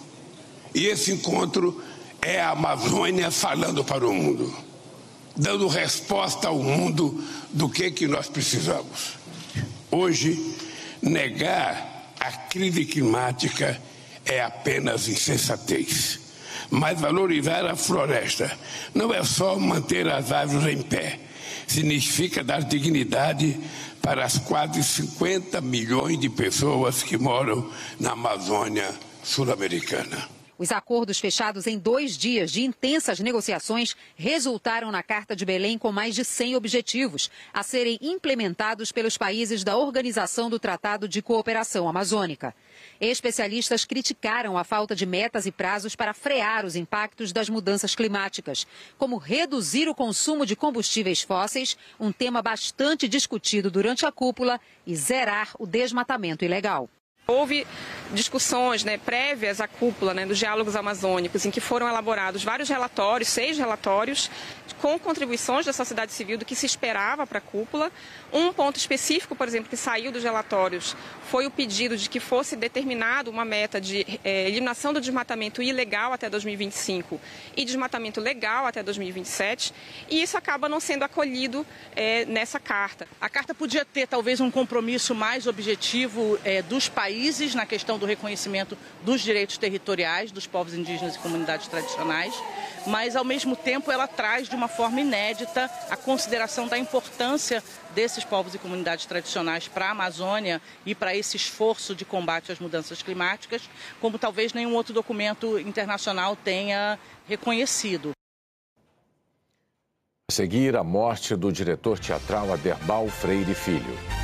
E 0.73 0.85
esse 0.85 1.11
encontro 1.11 1.81
é 2.21 2.39
a 2.39 2.51
Amazônia 2.51 3.31
falando 3.31 3.83
para 3.83 4.07
o 4.07 4.13
mundo 4.13 4.70
dando 5.41 5.67
resposta 5.67 6.49
ao 6.49 6.59
mundo 6.59 7.19
do 7.51 7.67
que, 7.67 7.89
que 7.89 8.07
nós 8.07 8.29
precisamos. 8.29 9.15
Hoje, 9.89 10.55
negar 11.01 12.13
a 12.19 12.31
crise 12.31 12.85
climática 12.85 13.81
é 14.23 14.39
apenas 14.39 15.07
insensatez. 15.07 16.19
Mas 16.69 17.01
valorizar 17.01 17.65
a 17.65 17.75
floresta 17.75 18.55
não 18.93 19.11
é 19.11 19.23
só 19.23 19.57
manter 19.57 20.07
as 20.07 20.31
árvores 20.31 20.77
em 20.77 20.83
pé, 20.83 21.19
significa 21.67 22.43
dar 22.43 22.61
dignidade 22.61 23.59
para 23.99 24.23
as 24.23 24.37
quase 24.37 24.83
50 24.83 25.59
milhões 25.59 26.19
de 26.19 26.29
pessoas 26.29 27.01
que 27.01 27.17
moram 27.17 27.67
na 27.99 28.11
Amazônia 28.11 28.93
sul-americana. 29.23 30.40
Os 30.61 30.71
acordos 30.71 31.17
fechados 31.17 31.65
em 31.65 31.79
dois 31.79 32.15
dias 32.15 32.51
de 32.51 32.61
intensas 32.61 33.19
negociações 33.19 33.95
resultaram 34.15 34.91
na 34.91 35.01
Carta 35.01 35.35
de 35.35 35.43
Belém 35.43 35.75
com 35.75 35.91
mais 35.91 36.13
de 36.13 36.23
100 36.23 36.55
objetivos 36.55 37.31
a 37.51 37.63
serem 37.63 37.97
implementados 37.99 38.91
pelos 38.91 39.17
países 39.17 39.63
da 39.63 39.75
Organização 39.75 40.51
do 40.51 40.59
Tratado 40.59 41.07
de 41.07 41.19
Cooperação 41.19 41.89
Amazônica. 41.89 42.53
Especialistas 42.99 43.85
criticaram 43.85 44.55
a 44.55 44.63
falta 44.63 44.95
de 44.95 45.03
metas 45.03 45.47
e 45.47 45.51
prazos 45.51 45.95
para 45.95 46.13
frear 46.13 46.63
os 46.63 46.75
impactos 46.75 47.33
das 47.33 47.49
mudanças 47.49 47.95
climáticas, 47.95 48.67
como 48.99 49.17
reduzir 49.17 49.89
o 49.89 49.95
consumo 49.95 50.45
de 50.45 50.55
combustíveis 50.55 51.23
fósseis, 51.23 51.75
um 51.99 52.11
tema 52.11 52.39
bastante 52.39 53.07
discutido 53.07 53.71
durante 53.71 54.05
a 54.05 54.11
cúpula, 54.11 54.61
e 54.85 54.95
zerar 54.95 55.55
o 55.57 55.65
desmatamento 55.65 56.45
ilegal. 56.45 56.87
Houve 57.31 57.65
discussões 58.13 58.83
né, 58.83 58.97
prévias 58.97 59.61
à 59.61 59.67
cúpula 59.67 60.13
né, 60.13 60.25
dos 60.25 60.37
diálogos 60.37 60.75
amazônicos, 60.75 61.45
em 61.45 61.51
que 61.51 61.61
foram 61.61 61.87
elaborados 61.87 62.43
vários 62.43 62.67
relatórios, 62.67 63.29
seis 63.29 63.57
relatórios, 63.57 64.29
com 64.81 64.97
contribuições 64.99 65.65
da 65.65 65.71
sociedade 65.71 66.11
civil 66.11 66.37
do 66.37 66.45
que 66.45 66.55
se 66.55 66.65
esperava 66.65 67.25
para 67.25 67.37
a 67.37 67.41
cúpula. 67.41 67.91
Um 68.33 68.51
ponto 68.51 68.77
específico, 68.77 69.35
por 69.35 69.47
exemplo, 69.47 69.69
que 69.69 69.77
saiu 69.77 70.11
dos 70.11 70.23
relatórios 70.23 70.95
foi 71.29 71.45
o 71.45 71.51
pedido 71.51 71.95
de 71.95 72.09
que 72.09 72.19
fosse 72.19 72.55
determinado 72.55 73.31
uma 73.31 73.45
meta 73.45 73.79
de 73.79 74.05
é, 74.23 74.47
eliminação 74.47 74.91
do 74.91 74.99
desmatamento 74.99 75.61
ilegal 75.61 76.11
até 76.11 76.29
2025 76.29 77.21
e 77.55 77.63
desmatamento 77.63 78.19
legal 78.19 78.65
até 78.65 78.83
2027, 78.83 79.73
e 80.09 80.21
isso 80.21 80.35
acaba 80.35 80.67
não 80.67 80.79
sendo 80.79 81.03
acolhido 81.03 81.65
é, 81.95 82.25
nessa 82.25 82.59
carta. 82.59 83.07
A 83.19 83.29
carta 83.29 83.53
podia 83.53 83.85
ter 83.85 84.07
talvez 84.07 84.41
um 84.41 84.51
compromisso 84.51 85.15
mais 85.15 85.47
objetivo 85.47 86.37
é, 86.43 86.61
dos 86.61 86.89
países 86.89 87.20
na 87.55 87.65
questão 87.67 87.99
do 87.99 88.05
reconhecimento 88.05 88.75
dos 89.03 89.21
direitos 89.21 89.57
territoriais 89.57 90.31
dos 90.31 90.47
povos 90.47 90.73
indígenas 90.73 91.15
e 91.15 91.19
comunidades 91.19 91.67
tradicionais, 91.67 92.33
mas 92.87 93.15
ao 93.15 93.23
mesmo 93.23 93.55
tempo 93.55 93.91
ela 93.91 94.07
traz 94.07 94.49
de 94.49 94.55
uma 94.55 94.67
forma 94.67 95.01
inédita 95.01 95.69
a 95.89 95.95
consideração 95.95 96.67
da 96.67 96.79
importância 96.79 97.63
desses 97.93 98.23
povos 98.23 98.55
e 98.55 98.57
comunidades 98.57 99.05
tradicionais 99.05 99.67
para 99.67 99.87
a 99.87 99.91
Amazônia 99.91 100.59
e 100.83 100.95
para 100.95 101.15
esse 101.15 101.37
esforço 101.37 101.93
de 101.93 102.03
combate 102.03 102.51
às 102.51 102.59
mudanças 102.59 103.03
climáticas, 103.03 103.61
como 103.99 104.17
talvez 104.17 104.51
nenhum 104.53 104.73
outro 104.73 104.93
documento 104.93 105.59
internacional 105.59 106.35
tenha 106.35 106.97
reconhecido. 107.27 108.11
A 110.29 110.33
seguir, 110.33 110.75
a 110.75 110.83
morte 110.83 111.35
do 111.35 111.51
diretor 111.51 111.99
teatral 111.99 112.51
Aderbal 112.51 113.07
Freire 113.09 113.53
Filho. 113.53 114.20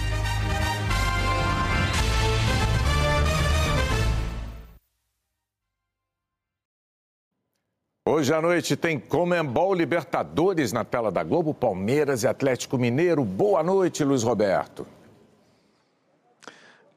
Hoje 8.10 8.34
à 8.34 8.42
noite 8.42 8.78
tem 8.78 8.98
Comembol 8.98 9.74
Libertadores 9.74 10.72
na 10.72 10.86
tela 10.86 11.12
da 11.12 11.24
Globo, 11.24 11.54
Palmeiras 11.54 12.24
e 12.24 12.28
Atlético 12.28 12.78
Mineiro. 12.78 13.26
Boa 13.26 13.62
noite, 13.62 14.02
Luiz 14.02 14.24
Roberto. 14.24 14.88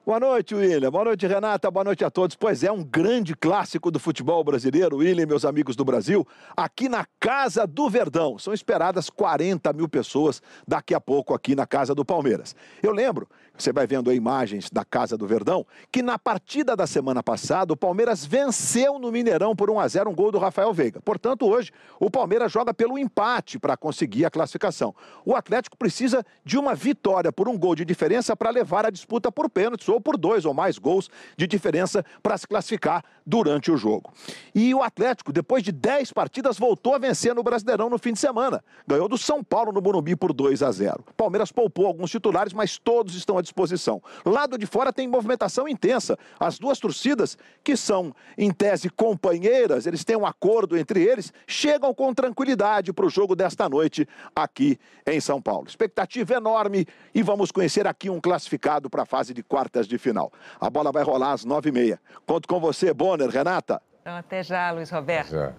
Boa 0.06 0.20
noite, 0.20 0.54
William. 0.54 0.88
Boa 0.88 1.06
noite, 1.06 1.26
Renata. 1.26 1.68
Boa 1.68 1.82
noite 1.82 2.04
a 2.04 2.10
todos. 2.10 2.36
Pois 2.36 2.62
é, 2.62 2.70
um 2.70 2.84
grande 2.84 3.34
clássico 3.34 3.90
do 3.90 3.98
futebol 3.98 4.44
brasileiro, 4.44 4.98
William, 4.98 5.26
meus 5.26 5.44
amigos 5.44 5.74
do 5.74 5.84
Brasil, 5.84 6.24
aqui 6.56 6.88
na 6.88 7.04
Casa 7.18 7.66
do 7.66 7.90
Verdão. 7.90 8.38
São 8.38 8.54
esperadas 8.54 9.10
40 9.10 9.72
mil 9.72 9.88
pessoas 9.88 10.40
daqui 10.66 10.94
a 10.94 11.00
pouco 11.00 11.34
aqui 11.34 11.56
na 11.56 11.66
Casa 11.66 11.92
do 11.92 12.04
Palmeiras. 12.04 12.54
Eu 12.80 12.92
lembro 12.92 13.28
você 13.56 13.72
vai 13.72 13.86
vendo 13.86 14.10
aí 14.10 14.16
imagens 14.16 14.70
da 14.70 14.84
Casa 14.84 15.16
do 15.16 15.26
Verdão, 15.26 15.66
que 15.92 16.02
na 16.02 16.18
partida 16.18 16.76
da 16.76 16.86
semana 16.86 17.22
passada 17.22 17.72
o 17.72 17.76
Palmeiras 17.76 18.24
venceu 18.24 18.98
no 18.98 19.12
Mineirão 19.12 19.54
por 19.54 19.70
1 19.70 19.80
a 19.80 19.88
0 19.88 20.10
um 20.10 20.14
gol 20.14 20.32
do 20.32 20.38
Rafael 20.38 20.72
Veiga. 20.72 21.00
Portanto, 21.00 21.46
hoje 21.46 21.70
o 21.98 22.10
Palmeiras 22.10 22.50
joga 22.50 22.72
pelo 22.72 22.98
empate 22.98 23.58
para 23.58 23.76
conseguir 23.76 24.24
a 24.24 24.30
classificação. 24.30 24.94
O 25.24 25.34
Atlético 25.34 25.76
precisa 25.76 26.24
de 26.44 26.58
uma 26.58 26.74
vitória 26.74 27.32
por 27.32 27.48
um 27.48 27.58
gol 27.58 27.74
de 27.74 27.84
diferença 27.84 28.36
para 28.36 28.50
levar 28.50 28.86
a 28.86 28.90
disputa 28.90 29.30
por 29.30 29.48
pênaltis 29.50 29.88
ou 29.88 30.00
por 30.00 30.16
dois 30.16 30.44
ou 30.44 30.54
mais 30.54 30.78
gols 30.78 31.10
de 31.36 31.46
diferença 31.46 32.04
para 32.22 32.38
se 32.38 32.46
classificar 32.46 33.04
durante 33.26 33.70
o 33.70 33.76
jogo. 33.76 34.12
E 34.54 34.74
o 34.74 34.82
Atlético, 34.82 35.32
depois 35.32 35.62
de 35.62 35.72
10 35.72 36.12
partidas, 36.12 36.58
voltou 36.58 36.94
a 36.94 36.98
vencer 36.98 37.34
no 37.34 37.42
Brasileirão 37.42 37.88
no 37.88 37.98
fim 37.98 38.12
de 38.12 38.18
semana. 38.18 38.62
Ganhou 38.86 39.08
do 39.08 39.16
São 39.16 39.42
Paulo 39.42 39.72
no 39.72 39.80
Morumbi 39.80 40.16
por 40.16 40.32
2 40.32 40.62
a 40.62 40.70
0. 40.72 41.04
Palmeiras 41.16 41.52
poupou 41.52 41.86
alguns 41.86 42.10
titulares, 42.10 42.52
mas 42.52 42.78
todos 42.78 43.14
estão 43.14 43.38
à 43.40 43.42
disposição. 43.42 44.03
Lado 44.24 44.57
de 44.57 44.66
fora 44.66 44.92
tem 44.92 45.09
movimentação 45.09 45.66
intensa. 45.66 46.16
As 46.38 46.59
duas 46.59 46.79
torcidas, 46.79 47.37
que 47.64 47.76
são 47.76 48.14
em 48.38 48.50
tese 48.53 48.88
companheiras, 48.88 49.87
eles 49.87 50.05
têm 50.05 50.16
um 50.16 50.24
acordo 50.24 50.76
entre 50.76 51.03
eles, 51.03 51.33
chegam 51.46 51.92
com 51.92 52.14
tranquilidade 52.14 52.92
para 52.92 53.07
o 53.07 53.11
jogo 53.11 53.35
desta 53.35 53.68
noite 53.68 54.07
aqui 54.35 54.79
em 55.07 55.20
São 55.20 55.40
Paulo. 55.40 55.66
Expectativa 55.66 56.35
enorme 56.35 56.87
e 57.14 57.22
vamos 57.22 57.50
conhecer 57.50 57.87
aqui 57.87 58.09
um 58.09 58.20
classificado 58.20 58.88
para 58.88 59.03
a 59.03 59.07
fase 59.07 59.35
de 59.35 59.42
quartas 59.42 59.88
de 59.88 59.98
final. 59.98 60.33
A 60.61 60.70
bola 60.70 60.92
vai 60.92 61.03
rolar 61.03 61.33
às 61.33 61.44
nove 61.44 61.70
e 61.70 61.72
meia. 61.72 62.00
Conto 62.26 62.46
com 62.46 62.61
você, 62.61 62.92
Bonner, 62.92 63.29
Renata. 63.29 63.83
Então, 64.00 64.16
até 64.16 64.42
já, 64.42 64.70
Luiz 64.70 64.90
Roberto. 64.90 65.31
Já. 65.31 65.53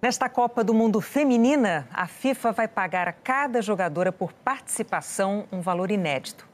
Nesta 0.00 0.28
Copa 0.28 0.62
do 0.62 0.72
Mundo 0.72 1.00
Feminina, 1.00 1.88
a 1.92 2.06
FIFA 2.06 2.52
vai 2.52 2.68
pagar 2.68 3.08
a 3.08 3.12
cada 3.12 3.60
jogadora 3.60 4.12
por 4.12 4.32
participação 4.32 5.44
um 5.50 5.60
valor 5.60 5.90
inédito. 5.90 6.47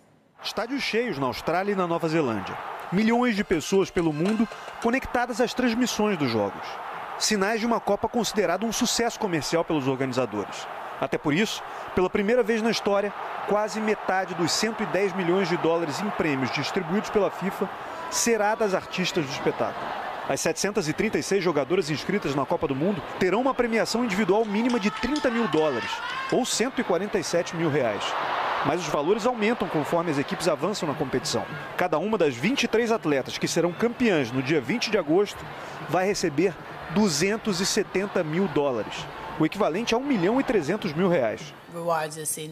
Estádios 0.44 0.82
cheios 0.82 1.18
na 1.18 1.24
Austrália 1.24 1.72
e 1.72 1.74
na 1.74 1.86
Nova 1.86 2.06
Zelândia. 2.06 2.54
Milhões 2.92 3.34
de 3.34 3.42
pessoas 3.42 3.90
pelo 3.90 4.12
mundo 4.12 4.46
conectadas 4.82 5.40
às 5.40 5.54
transmissões 5.54 6.18
dos 6.18 6.30
jogos. 6.30 6.60
Sinais 7.18 7.60
de 7.60 7.66
uma 7.66 7.80
Copa 7.80 8.10
considerada 8.10 8.66
um 8.66 8.72
sucesso 8.72 9.18
comercial 9.18 9.64
pelos 9.64 9.88
organizadores. 9.88 10.68
Até 11.00 11.16
por 11.16 11.32
isso, 11.32 11.62
pela 11.94 12.10
primeira 12.10 12.42
vez 12.42 12.60
na 12.60 12.70
história, 12.70 13.10
quase 13.48 13.80
metade 13.80 14.34
dos 14.34 14.52
110 14.52 15.14
milhões 15.14 15.48
de 15.48 15.56
dólares 15.56 15.98
em 16.00 16.10
prêmios 16.10 16.52
distribuídos 16.52 17.08
pela 17.08 17.30
FIFA 17.30 17.66
será 18.10 18.54
das 18.54 18.74
artistas 18.74 19.24
do 19.24 19.32
espetáculo. 19.32 19.86
As 20.28 20.40
736 20.40 21.42
jogadoras 21.42 21.88
inscritas 21.88 22.34
na 22.34 22.44
Copa 22.44 22.68
do 22.68 22.74
Mundo 22.74 23.02
terão 23.18 23.40
uma 23.40 23.54
premiação 23.54 24.04
individual 24.04 24.44
mínima 24.44 24.78
de 24.78 24.90
30 24.90 25.30
mil 25.30 25.48
dólares, 25.48 25.90
ou 26.30 26.44
147 26.44 27.56
mil 27.56 27.70
reais 27.70 28.04
mas 28.64 28.80
os 28.80 28.86
valores 28.86 29.26
aumentam 29.26 29.68
conforme 29.68 30.10
as 30.10 30.18
equipes 30.18 30.48
avançam 30.48 30.88
na 30.88 30.94
competição. 30.94 31.44
Cada 31.76 31.98
uma 31.98 32.16
das 32.16 32.34
23 32.34 32.90
atletas 32.92 33.38
que 33.38 33.48
serão 33.48 33.72
campeãs 33.72 34.32
no 34.32 34.42
dia 34.42 34.60
20 34.60 34.90
de 34.90 34.98
agosto 34.98 35.44
vai 35.88 36.06
receber 36.06 36.54
270 36.94 38.22
mil 38.24 38.46
dólares, 38.48 39.06
o 39.38 39.44
equivalente 39.46 39.94
a 39.94 39.98
1 39.98 40.04
milhão 40.04 40.40
e 40.40 40.44
300 40.44 40.92
mil 40.92 41.08
reais. 41.08 41.54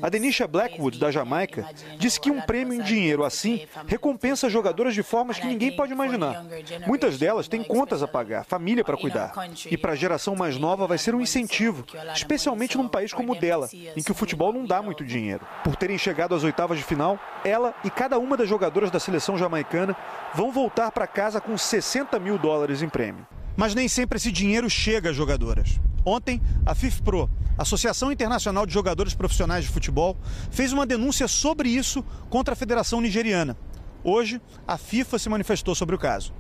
A 0.01 0.09
Denisha 0.09 0.47
Blackwood, 0.47 0.99
da 0.99 1.11
Jamaica, 1.11 1.69
disse 1.99 2.21
que 2.21 2.31
um 2.31 2.41
prêmio 2.41 2.75
em 2.75 2.83
dinheiro 2.83 3.25
assim 3.25 3.67
recompensa 3.87 4.49
jogadoras 4.49 4.95
de 4.95 5.03
formas 5.03 5.39
que 5.39 5.47
ninguém 5.47 5.75
pode 5.75 5.93
imaginar. 5.93 6.45
Muitas 6.87 7.19
delas 7.19 7.49
têm 7.49 7.63
contas 7.63 8.03
a 8.03 8.09
pagar, 8.09 8.45
família 8.45 8.85
para 8.85 8.97
cuidar. 8.97 9.33
E 9.71 9.77
para 9.77 9.93
a 9.93 9.97
geração 9.97 10.35
mais 10.35 10.57
nova 10.59 10.87
vai 10.87 10.99
ser 10.99 11.15
um 11.15 11.21
incentivo, 11.21 11.85
especialmente 12.15 12.77
num 12.77 12.89
país 12.89 13.13
como 13.13 13.33
o 13.33 13.39
dela, 13.39 13.69
em 13.97 14.03
que 14.03 14.13
o 14.13 14.15
futebol 14.15 14.53
não 14.53 14.65
dá 14.65 14.83
muito 14.83 15.05
dinheiro. 15.05 15.47
Por 15.63 15.77
terem 15.77 15.99
chegado 15.99 16.35
às 16.35 16.45
oitavas 16.45 16.79
de 16.79 16.85
final, 16.85 17.19
ela 17.45 17.75
e 17.85 17.91
cada 17.91 18.19
uma 18.19 18.37
das 18.37 18.49
jogadoras 18.49 18.91
da 18.91 19.01
seleção 19.01 19.37
jamaicana 19.37 19.97
vão 20.35 20.51
voltar 20.51 20.91
para 20.91 21.07
casa 21.07 21.41
com 21.41 21.57
60 21.57 22.19
mil 22.19 22.39
dólares 22.39 22.83
em 22.83 22.89
prêmio. 22.89 23.27
Mas 23.57 23.75
nem 23.75 23.87
sempre 23.87 24.17
esse 24.17 24.33
dinheiro 24.33 24.69
chega 24.71 25.11
às 25.11 25.17
jogadoras. 25.17 25.79
Ontem, 26.05 26.41
a 26.67 26.75
FIFPRO, 26.75 27.31
Associação 27.57 28.11
Internacional 28.11 28.65
de 28.65 28.73
Jogadores 28.73 29.15
Profissionais 29.15 29.65
de 29.65 29.71
Futebol, 29.71 30.17
fez 30.51 30.73
uma 30.73 30.87
denúncia 30.87 31.29
sobre 31.29 31.69
isso 31.69 32.03
contra 32.31 32.55
a 32.55 32.57
Federação 32.57 33.01
Nigeriana. 33.01 33.57
Hoje, 34.03 34.41
a 34.67 34.79
FIFA 34.79 35.19
se 35.19 35.29
manifestou 35.29 35.75
sobre 35.75 35.95
o 35.95 35.99
caso. 35.99 36.33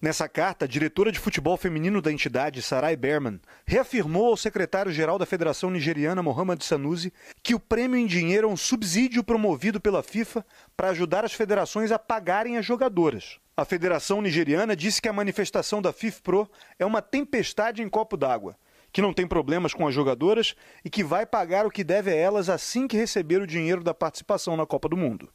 Nessa 0.00 0.28
carta, 0.28 0.64
a 0.64 0.68
diretora 0.68 1.12
de 1.12 1.18
futebol 1.18 1.56
feminino 1.56 2.00
da 2.02 2.10
entidade, 2.10 2.60
Sarai 2.60 2.96
Berman, 2.96 3.40
reafirmou 3.66 4.26
ao 4.26 4.36
secretário-geral 4.36 5.18
da 5.18 5.26
Federação 5.26 5.70
Nigeriana, 5.70 6.22
Mohamed 6.22 6.64
Sanusi, 6.64 7.12
que 7.42 7.54
o 7.54 7.60
prêmio 7.60 7.98
em 7.98 8.06
dinheiro 8.06 8.48
é 8.48 8.50
um 8.50 8.56
subsídio 8.56 9.22
promovido 9.22 9.80
pela 9.80 10.02
FIFA 10.02 10.44
para 10.76 10.90
ajudar 10.90 11.24
as 11.24 11.32
federações 11.32 11.92
a 11.92 11.98
pagarem 11.98 12.56
as 12.56 12.66
jogadoras. 12.66 13.38
A 13.56 13.64
Federação 13.64 14.20
Nigeriana 14.20 14.74
disse 14.74 15.00
que 15.00 15.08
a 15.08 15.12
manifestação 15.12 15.80
da 15.80 15.92
FIFPRO 15.92 16.50
é 16.78 16.84
uma 16.84 17.00
tempestade 17.00 17.82
em 17.82 17.88
copo 17.88 18.16
d'água 18.16 18.56
que 18.94 19.02
não 19.02 19.12
tem 19.12 19.26
problemas 19.26 19.74
com 19.74 19.88
as 19.88 19.92
jogadoras 19.92 20.54
e 20.84 20.88
que 20.88 21.02
vai 21.02 21.26
pagar 21.26 21.66
o 21.66 21.70
que 21.70 21.82
deve 21.82 22.12
a 22.12 22.14
elas 22.14 22.48
assim 22.48 22.86
que 22.86 22.96
receber 22.96 23.42
o 23.42 23.46
dinheiro 23.46 23.82
da 23.82 23.92
participação 23.92 24.56
na 24.56 24.64
Copa 24.64 24.88
do 24.88 24.96
Mundo. 24.96 25.28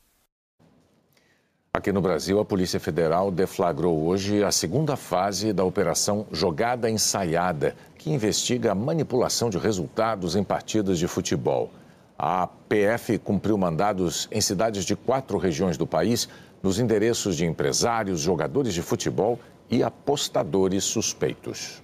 Aqui 1.74 1.92
no 1.92 2.02
Brasil, 2.02 2.40
a 2.40 2.46
Polícia 2.46 2.80
Federal 2.80 3.30
deflagrou 3.30 4.08
hoje 4.08 4.46
a 4.46 4.52
segunda 4.52 4.96
fase 4.96 5.52
da 5.52 5.66
Operação 5.66 6.26
Jogada 6.32 6.90
Ensaiada, 6.90 7.76
que 7.98 8.10
investiga 8.10 8.72
a 8.72 8.76
manipulação 8.76 9.50
de 9.50 9.58
resultados 9.58 10.38
em 10.38 10.44
partidas 10.44 10.98
de 10.98 11.08
futebol. 11.08 11.70
A 12.18 12.48
PF 12.48 13.18
cumpriu 13.18 13.58
mandados 13.58 14.30
em 14.32 14.40
cidades 14.40 14.86
de 14.86 14.96
quatro 14.96 15.38
regiões 15.38 15.76
do 15.78 15.86
país, 15.86 16.30
nos 16.64 16.80
endereços 16.80 17.36
de 17.36 17.46
empresários, 17.46 18.22
jogadores 18.22 18.74
de 18.74 18.82
futebol 18.82 19.38
e 19.70 19.84
apostadores 19.84 20.86
suspeitos. 20.86 21.84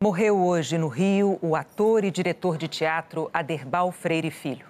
Morreu 0.00 0.38
hoje 0.44 0.76
no 0.76 0.88
Rio 0.88 1.38
o 1.40 1.56
ator 1.56 2.04
e 2.04 2.10
diretor 2.10 2.58
de 2.58 2.68
teatro 2.68 3.30
Aderbal 3.32 3.90
Freire 3.90 4.30
Filho. 4.30 4.66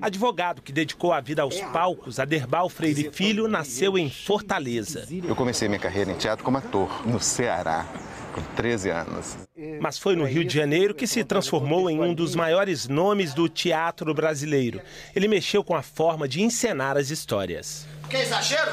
Advogado 0.00 0.62
que 0.62 0.72
dedicou 0.72 1.12
a 1.12 1.20
vida 1.20 1.42
aos 1.42 1.60
palcos, 1.60 2.20
Aderbal 2.20 2.68
Freire 2.68 3.10
Filho 3.10 3.48
nasceu 3.48 3.98
em 3.98 4.08
Fortaleza. 4.08 5.06
Eu 5.26 5.34
comecei 5.34 5.68
minha 5.68 5.80
carreira 5.80 6.12
em 6.12 6.16
teatro 6.16 6.44
como 6.44 6.58
ator 6.58 7.06
no 7.06 7.18
Ceará, 7.18 7.86
com 8.32 8.40
13 8.54 8.90
anos. 8.90 9.36
Mas 9.80 9.98
foi 9.98 10.14
no 10.14 10.24
Rio 10.24 10.44
de 10.44 10.54
Janeiro 10.54 10.94
que 10.94 11.06
se 11.06 11.24
transformou 11.24 11.90
em 11.90 12.00
um 12.00 12.14
dos 12.14 12.36
maiores 12.36 12.86
nomes 12.86 13.34
do 13.34 13.48
teatro 13.48 14.14
brasileiro. 14.14 14.80
Ele 15.14 15.26
mexeu 15.26 15.64
com 15.64 15.74
a 15.74 15.82
forma 15.82 16.28
de 16.28 16.42
encenar 16.42 16.96
as 16.96 17.10
histórias. 17.10 17.86
Que 18.08 18.18
exagero! 18.18 18.70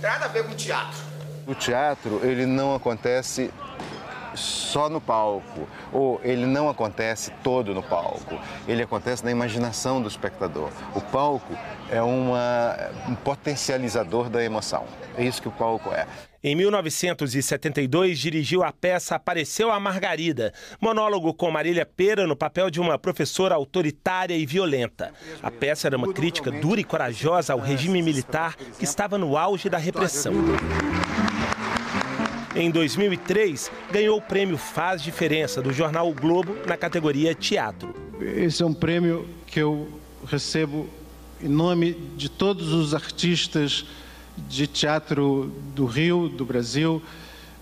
nada 0.00 0.26
a 0.26 0.28
ver 0.28 0.44
com 0.44 0.54
teatro. 0.54 0.98
O 1.46 1.54
teatro, 1.54 2.20
ele 2.22 2.46
não 2.46 2.74
acontece 2.74 3.50
só 4.38 4.88
no 4.88 5.00
palco, 5.00 5.68
ou 5.92 6.20
ele 6.22 6.46
não 6.46 6.68
acontece 6.68 7.30
todo 7.42 7.74
no 7.74 7.82
palco, 7.82 8.38
ele 8.66 8.82
acontece 8.82 9.24
na 9.24 9.30
imaginação 9.30 10.00
do 10.00 10.08
espectador. 10.08 10.70
O 10.94 11.00
palco 11.00 11.54
é 11.90 12.02
uma, 12.02 12.76
um 13.08 13.14
potencializador 13.14 14.28
da 14.30 14.42
emoção. 14.42 14.84
É 15.16 15.24
isso 15.24 15.42
que 15.42 15.48
o 15.48 15.52
palco 15.52 15.90
é. 15.90 16.06
Em 16.42 16.54
1972, 16.54 18.16
dirigiu 18.16 18.62
a 18.62 18.72
peça 18.72 19.16
Apareceu 19.16 19.72
a 19.72 19.80
Margarida, 19.80 20.52
monólogo 20.80 21.34
com 21.34 21.50
Marília 21.50 21.84
Pera 21.84 22.28
no 22.28 22.36
papel 22.36 22.70
de 22.70 22.80
uma 22.80 22.96
professora 22.96 23.56
autoritária 23.56 24.36
e 24.36 24.46
violenta. 24.46 25.12
A 25.42 25.50
peça 25.50 25.88
era 25.88 25.96
uma 25.96 26.12
crítica 26.12 26.52
dura 26.52 26.80
e 26.80 26.84
corajosa 26.84 27.52
ao 27.52 27.58
regime 27.58 28.00
militar 28.00 28.54
que 28.54 28.84
estava 28.84 29.18
no 29.18 29.36
auge 29.36 29.68
da 29.68 29.78
repressão. 29.78 30.32
Em 32.56 32.70
2003, 32.70 33.70
ganhou 33.92 34.18
o 34.18 34.22
prêmio 34.22 34.56
Faz 34.56 35.02
Diferença 35.02 35.60
do 35.60 35.72
jornal 35.72 36.08
o 36.08 36.14
Globo 36.14 36.56
na 36.66 36.76
categoria 36.76 37.34
Teatro. 37.34 37.94
Esse 38.20 38.62
é 38.62 38.66
um 38.66 38.72
prêmio 38.72 39.28
que 39.46 39.60
eu 39.60 39.88
recebo 40.26 40.88
em 41.42 41.48
nome 41.48 41.92
de 42.16 42.28
todos 42.28 42.72
os 42.72 42.94
artistas 42.94 43.84
de 44.48 44.66
teatro 44.66 45.52
do 45.74 45.84
Rio, 45.84 46.28
do 46.28 46.44
Brasil, 46.44 47.02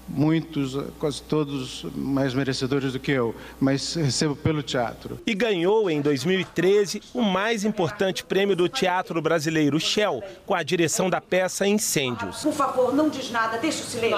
muitos, 0.09 0.77
quase 0.99 1.23
todos 1.23 1.85
mais 1.95 2.35
merecedores 2.35 2.93
do 2.93 3.01
que 3.01 3.13
eu, 3.13 3.35
mas 3.61 3.95
recebo 3.95 4.37
pelo 4.37 4.63
teatro. 4.63 5.19
E 5.27 5.35
ganhou 5.35 5.91
em 5.91 6.01
2013 6.01 7.03
o 7.15 7.23
mais 7.23 7.65
importante 7.65 8.25
prêmio 8.25 8.57
do 8.57 8.69
teatro 8.69 9.21
brasileiro, 9.21 9.79
Shell, 9.79 10.23
com 10.45 10.55
a 10.55 10.63
direção 10.63 11.11
da 11.11 11.21
peça 11.21 11.67
Incêndios. 11.67 12.43
Por 12.43 12.53
favor, 12.53 12.95
não 12.95 13.09
diz 13.09 13.31
nada, 13.31 13.59
deixa 13.59 13.83
o 13.83 13.87
silêncio. 13.87 14.17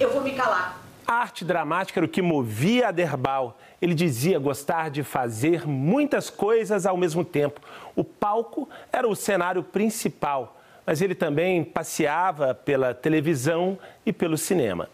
Eu 0.00 0.12
vou 0.12 0.22
me 0.22 0.32
calar. 0.32 0.80
A 1.06 1.14
arte 1.14 1.44
dramática 1.44 1.98
era 1.98 2.06
o 2.06 2.08
que 2.08 2.22
movia 2.22 2.88
Aderbal. 2.88 3.58
Ele 3.80 3.94
dizia 3.94 4.38
gostar 4.38 4.88
de 4.90 5.02
fazer 5.02 5.66
muitas 5.66 6.30
coisas 6.30 6.86
ao 6.86 6.96
mesmo 6.96 7.24
tempo. 7.24 7.60
O 7.96 8.04
palco 8.04 8.68
era 8.92 9.08
o 9.08 9.14
cenário 9.14 9.62
principal 9.62 10.56
mas 10.86 11.00
ele 11.00 11.14
também 11.14 11.62
passeava 11.62 12.54
pela 12.54 12.92
televisão 12.92 13.78
e 14.04 14.12
pelo 14.12 14.36
cinema. 14.36 14.88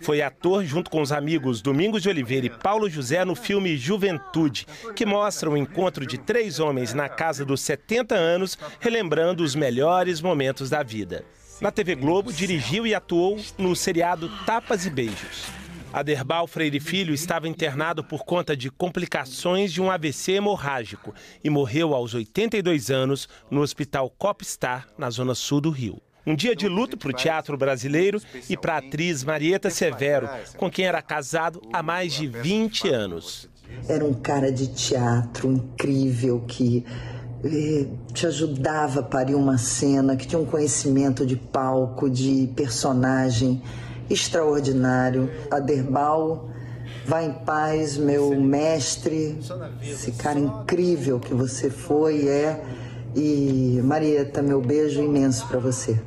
Foi 0.00 0.20
ator 0.20 0.64
junto 0.64 0.90
com 0.90 1.00
os 1.00 1.12
amigos 1.12 1.62
Domingos 1.62 2.02
de 2.02 2.08
Oliveira 2.08 2.46
e 2.46 2.50
Paulo 2.50 2.88
José 2.88 3.24
no 3.24 3.34
filme 3.34 3.76
Juventude, 3.76 4.66
que 4.94 5.06
mostra 5.06 5.48
o 5.48 5.56
encontro 5.56 6.06
de 6.06 6.18
três 6.18 6.60
homens 6.60 6.92
na 6.92 7.08
casa 7.08 7.44
dos 7.44 7.60
70 7.60 8.14
anos, 8.14 8.58
relembrando 8.80 9.42
os 9.42 9.54
melhores 9.54 10.20
momentos 10.20 10.70
da 10.70 10.82
vida. 10.82 11.24
Na 11.60 11.70
TV 11.70 11.94
Globo, 11.94 12.32
dirigiu 12.32 12.86
e 12.86 12.94
atuou 12.94 13.38
no 13.56 13.74
seriado 13.76 14.28
Tapas 14.44 14.84
e 14.84 14.90
Beijos. 14.90 15.64
Aderbal 15.92 16.48
Freire 16.48 16.80
Filho 16.80 17.14
estava 17.14 17.48
internado 17.48 18.02
por 18.02 18.24
conta 18.24 18.56
de 18.56 18.68
complicações 18.68 19.72
de 19.72 19.80
um 19.80 19.92
AVC 19.92 20.32
hemorrágico 20.32 21.14
e 21.42 21.48
morreu 21.48 21.94
aos 21.94 22.14
82 22.14 22.90
anos 22.90 23.28
no 23.48 23.60
Hospital 23.60 24.10
Copstar, 24.10 24.88
na 24.98 25.08
zona 25.08 25.36
sul 25.36 25.60
do 25.60 25.70
Rio. 25.70 26.02
Um 26.26 26.34
dia 26.34 26.56
de 26.56 26.66
luto 26.68 26.96
para 26.96 27.10
o 27.10 27.12
teatro 27.12 27.54
brasileiro 27.54 28.18
e 28.48 28.56
para 28.56 28.74
a 28.74 28.78
atriz 28.78 29.22
Marieta 29.22 29.68
Severo, 29.68 30.26
com 30.56 30.70
quem 30.70 30.86
era 30.86 31.02
casado 31.02 31.60
há 31.70 31.82
mais 31.82 32.14
de 32.14 32.26
20 32.26 32.88
anos. 32.88 33.48
Era 33.86 34.02
um 34.02 34.14
cara 34.14 34.50
de 34.50 34.68
teatro 34.68 35.52
incrível 35.52 36.42
que 36.46 36.82
eh, 37.44 37.86
te 38.14 38.26
ajudava 38.26 39.00
a 39.00 39.02
parir 39.02 39.34
uma 39.34 39.58
cena, 39.58 40.16
que 40.16 40.26
tinha 40.26 40.40
um 40.40 40.46
conhecimento 40.46 41.26
de 41.26 41.36
palco, 41.36 42.08
de 42.08 42.50
personagem 42.56 43.62
extraordinário. 44.08 45.30
Aderbal, 45.50 46.48
vá 47.04 47.22
em 47.22 47.32
paz, 47.32 47.98
meu 47.98 48.34
mestre, 48.40 49.38
esse 49.82 50.12
cara 50.12 50.38
incrível 50.38 51.20
que 51.20 51.34
você 51.34 51.68
foi 51.68 52.22
e 52.22 52.28
é. 52.28 52.64
E 53.14 53.80
Marieta, 53.84 54.40
meu 54.42 54.62
beijo 54.62 55.02
imenso 55.02 55.46
para 55.46 55.58
você. 55.58 56.00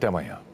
Até 0.00 0.06
amanhã. 0.08 0.49